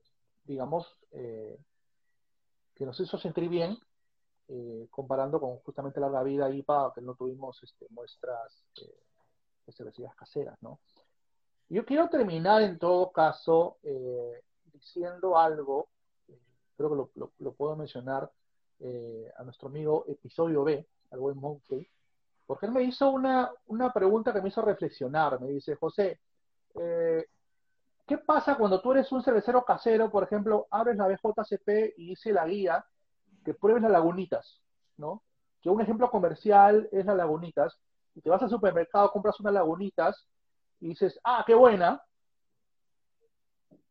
[0.43, 1.59] digamos, eh,
[2.75, 3.77] que nos hizo sentir bien,
[4.49, 8.63] eh, comparando con justamente la vida IPA, que no tuvimos este, muestras
[9.65, 10.79] de cervecerías caseras, ¿no?
[11.69, 14.41] Yo quiero terminar en todo caso eh,
[14.71, 15.89] diciendo algo,
[16.29, 16.39] eh,
[16.77, 18.31] creo que lo, puedo mencionar
[18.79, 21.89] eh, a nuestro amigo Episodio B, al buen Monkey,
[22.47, 25.39] porque él me hizo una, una pregunta que me hizo reflexionar.
[25.41, 26.21] Me dice, José,
[26.73, 32.31] ¿qué pasa cuando tú eres un cervecero casero, por ejemplo, abres la BJCP y dice
[32.31, 32.85] la guía
[33.43, 34.61] que pruebes las lagunitas,
[34.95, 35.23] ¿no?
[35.61, 37.77] Que un ejemplo comercial es las lagunitas,
[38.15, 40.25] y te vas al supermercado, compras unas lagunitas,
[40.79, 42.01] y dices, ah, qué buena,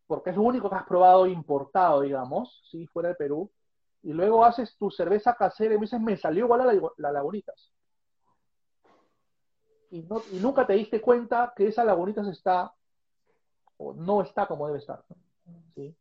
[0.06, 2.86] porque es lo único que has probado importado, digamos, ¿sí?
[2.86, 3.50] fuera de Perú,
[4.02, 7.72] y luego haces tu cerveza casera y me dices, me salió igual la, la Lagunitas.
[9.96, 12.70] Y, no, y nunca te diste cuenta que esa Lagunitas está,
[13.78, 15.02] o no está como debe estar.
[15.74, 15.96] ¿sí?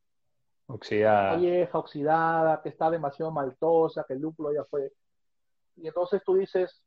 [0.68, 1.38] Oxidada.
[1.38, 4.92] Vieja, oxidada, que está demasiado maltosa, que el lúpulo ya fue.
[5.78, 6.82] Y entonces tú dices,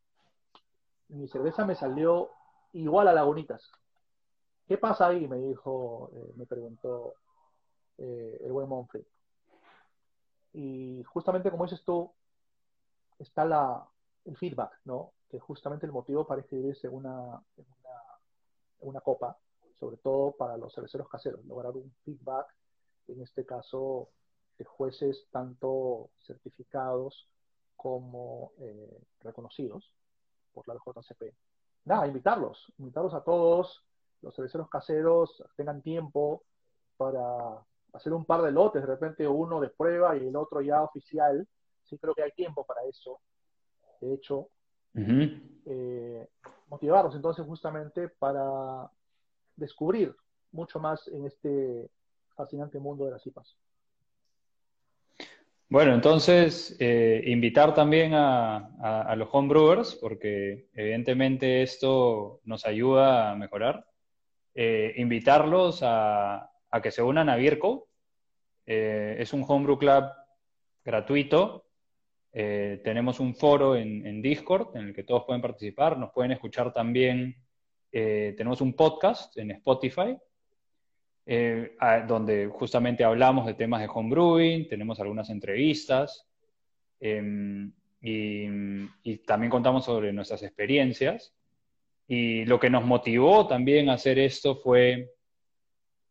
[1.09, 2.31] mi cerveza me salió
[2.73, 3.71] igual a Lagunitas.
[4.67, 5.27] ¿Qué pasa ahí?
[5.27, 7.15] Me dijo, eh, me preguntó
[7.97, 9.07] eh, el buen Monfrey.
[10.53, 12.13] Y justamente como dices tú,
[13.19, 13.83] está la,
[14.27, 15.13] el feedback, ¿no?
[15.29, 18.01] Que justamente el motivo para escribirse una, una,
[18.81, 19.37] una copa,
[19.79, 22.47] sobre todo para los cerveceros caseros, lograr un feedback,
[23.09, 24.09] en este caso,
[24.59, 27.29] de jueces tanto certificados
[27.77, 29.93] como eh, reconocidos
[30.53, 31.35] por la JCP.
[31.85, 33.85] Nada, invitarlos, invitarlos a todos
[34.21, 36.43] los cerveceros caseros tengan tiempo
[36.97, 40.83] para hacer un par de lotes, de repente uno de prueba y el otro ya
[40.83, 41.47] oficial.
[41.85, 43.21] Sí creo que hay tiempo para eso.
[44.01, 44.49] De hecho,
[44.95, 46.29] eh,
[46.69, 48.91] motivarlos entonces justamente para
[49.57, 50.15] descubrir
[50.53, 51.91] mucho más en este
[52.35, 53.57] fascinante mundo de las IPAs.
[55.71, 63.85] Bueno, entonces, eh, invitar también a, los homebrewers, porque evidentemente esto nos ayuda a mejorar.
[64.55, 66.51] Eh, invitarlos a,
[66.83, 67.87] que se unan a Virco.
[68.65, 70.05] Eh, es un homebrew club
[70.85, 71.67] gratuito.
[72.33, 75.99] Tenemos un foro en, en, Discord en el que todos pueden participar.
[75.99, 77.37] Nos pueden escuchar también.
[77.91, 80.17] tenemos un podcast en Spotify
[81.31, 81.77] eh,
[82.07, 86.27] donde justamente hablamos de temas de homebrewing, tenemos algunas entrevistas
[87.01, 87.71] em,
[88.01, 91.35] y, también contamos sobre nuestras experiencias.
[92.07, 95.13] Y lo que nos motivó también a hacer esto fue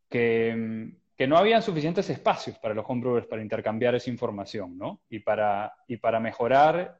[0.08, 5.02] que, em, que no habían suficientes espacios para los homebrewers para intercambiar esa información, ¿no?
[5.10, 7.00] Y para, y para mejorar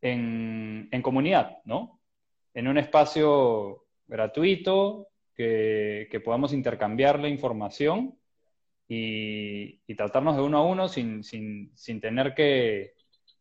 [0.00, 2.00] en, en comunidad, ¿no?
[2.52, 8.18] En un espacio gratuito, que, podamos intercambiar la información
[8.88, 11.22] y, tratarnos de uno a uno sin,
[12.00, 12.94] tener que,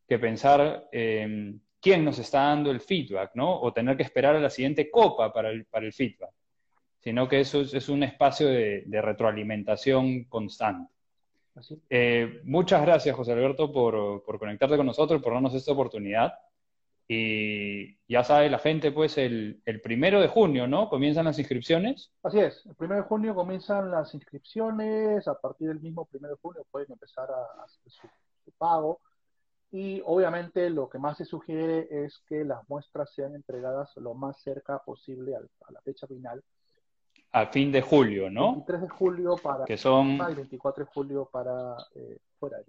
[0.08, 3.60] pensar quién nos está dando el feedback, ¿no?
[3.60, 6.32] O tener que esperar a la siguiente copa para el, para el feedback,
[7.02, 10.93] sino que eso es, un espacio de, retroalimentación constante.
[11.89, 16.34] Eh, muchas gracias, José Alberto, por, por conectarte con nosotros, por darnos esta oportunidad.
[17.14, 20.88] Y ya sabe la gente, pues el, primero de junio, ¿no?
[20.88, 22.10] Comienzan las inscripciones.
[22.24, 26.41] Así es, el primero de junio comienzan las inscripciones, a partir del mismo primero de
[26.41, 28.08] junio pueden empezar a hacer su,
[28.58, 29.02] pago.
[29.74, 34.41] Y obviamente lo que más se sugiere es que las muestras sean entregadas lo más
[34.41, 36.41] cerca posible a la fecha final.
[37.34, 38.53] A fin de julio, ¿no?
[38.53, 40.19] 23 de julio para que son...
[40.32, 42.65] y 24 de julio para eh, fuera de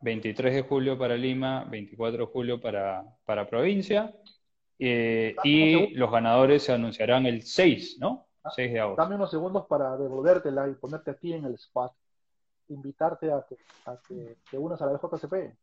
[0.00, 4.14] 23 de julio para Lima, 24 de julio para, para provincia.
[4.78, 8.26] Eh, y los ganadores se anunciarán el 6, ¿no?
[8.54, 9.02] 6 de agosto.
[9.02, 11.92] Dame unos segundos para devolvértela y ponerte aquí en el spot.
[12.68, 13.56] Invitarte a que,
[13.86, 15.56] a que te unas a la BJCP.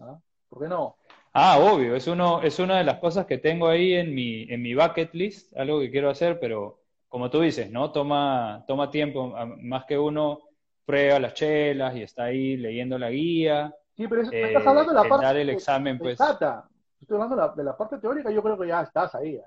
[0.00, 0.18] ¿Ah?
[0.54, 0.96] ¿Por qué no?
[1.32, 4.62] Ah, obvio, es, uno, es una de las cosas que tengo ahí en mi, en
[4.62, 6.78] mi bucket list, algo que quiero hacer, pero
[7.08, 7.90] como tú dices, ¿no?
[7.90, 10.38] Toma, toma tiempo, más que uno
[10.84, 13.74] prueba las chelas y está ahí leyendo la guía.
[13.96, 16.12] Sí, pero estás hablando de la eh, parte dar el examen, pues.
[16.20, 19.34] Estoy hablando de la, parte teórica, yo creo que ya estás ahí.
[19.34, 19.44] ¿eh?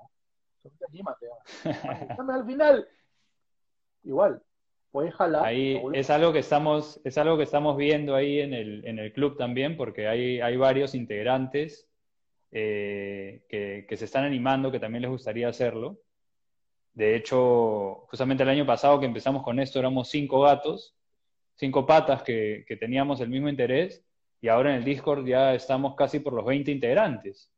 [2.18, 2.86] al final,
[4.02, 4.42] igual,
[4.90, 5.44] puedes jalar.
[5.44, 9.12] Ahí es algo que estamos, es algo que estamos viendo ahí en el, en el
[9.12, 11.88] club también, porque hay, hay varios integrantes
[12.52, 15.98] eh, que, que se están animando, que también les gustaría hacerlo.
[16.94, 20.98] De hecho, justamente el año pasado que empezamos con esto éramos cinco gatos
[21.58, 24.04] cinco patas que, teníamos el mismo interés
[24.40, 27.50] y ahora en el Discord ya estamos casi por los 20 integrantes.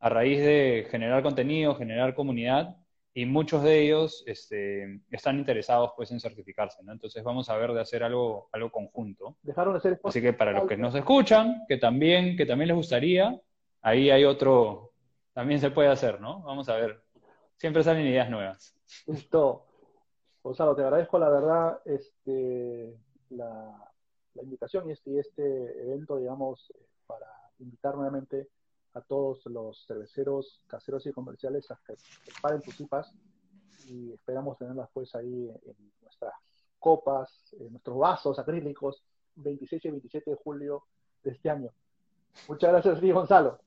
[0.00, 2.76] A raíz de generar contenido, generar comunidad
[3.14, 6.92] y muchos de ellos este, están interesados pues en certificarse, ¿no?
[6.92, 9.36] Entonces vamos a ver de hacer algo, algo conjunto.
[9.42, 12.76] Dejaron de ser Así que para los que nos escuchan, que también, que también les
[12.76, 13.38] gustaría,
[13.82, 14.92] ahí hay otro,
[15.34, 16.42] también se puede hacer, ¿no?
[16.42, 17.02] Vamos a ver.
[17.56, 18.74] Siempre salen ideas nuevas.
[19.06, 19.66] Listo.
[20.42, 22.96] Gonzalo, te agradezco la verdad, este,
[23.30, 23.88] la,
[24.42, 26.72] invitación y este, este evento, digamos,
[27.06, 27.26] para
[27.58, 28.48] invitar nuevamente
[28.94, 33.12] a todos los cerveceros caseros y comerciales a que preparen sus IPAs
[33.88, 36.34] y esperamos tenerlas pues ahí en nuestras
[36.78, 39.02] copas, en nuestros vasos acrílicos,
[39.36, 40.84] 26 y 27 de julio
[41.22, 41.70] de este año.
[42.48, 43.58] Muchas gracias, Río Gonzalo.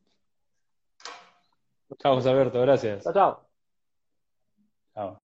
[2.00, 3.04] Chao, Alberto, gracias.
[3.04, 3.46] Chao, chao.
[4.94, 5.14] Chao.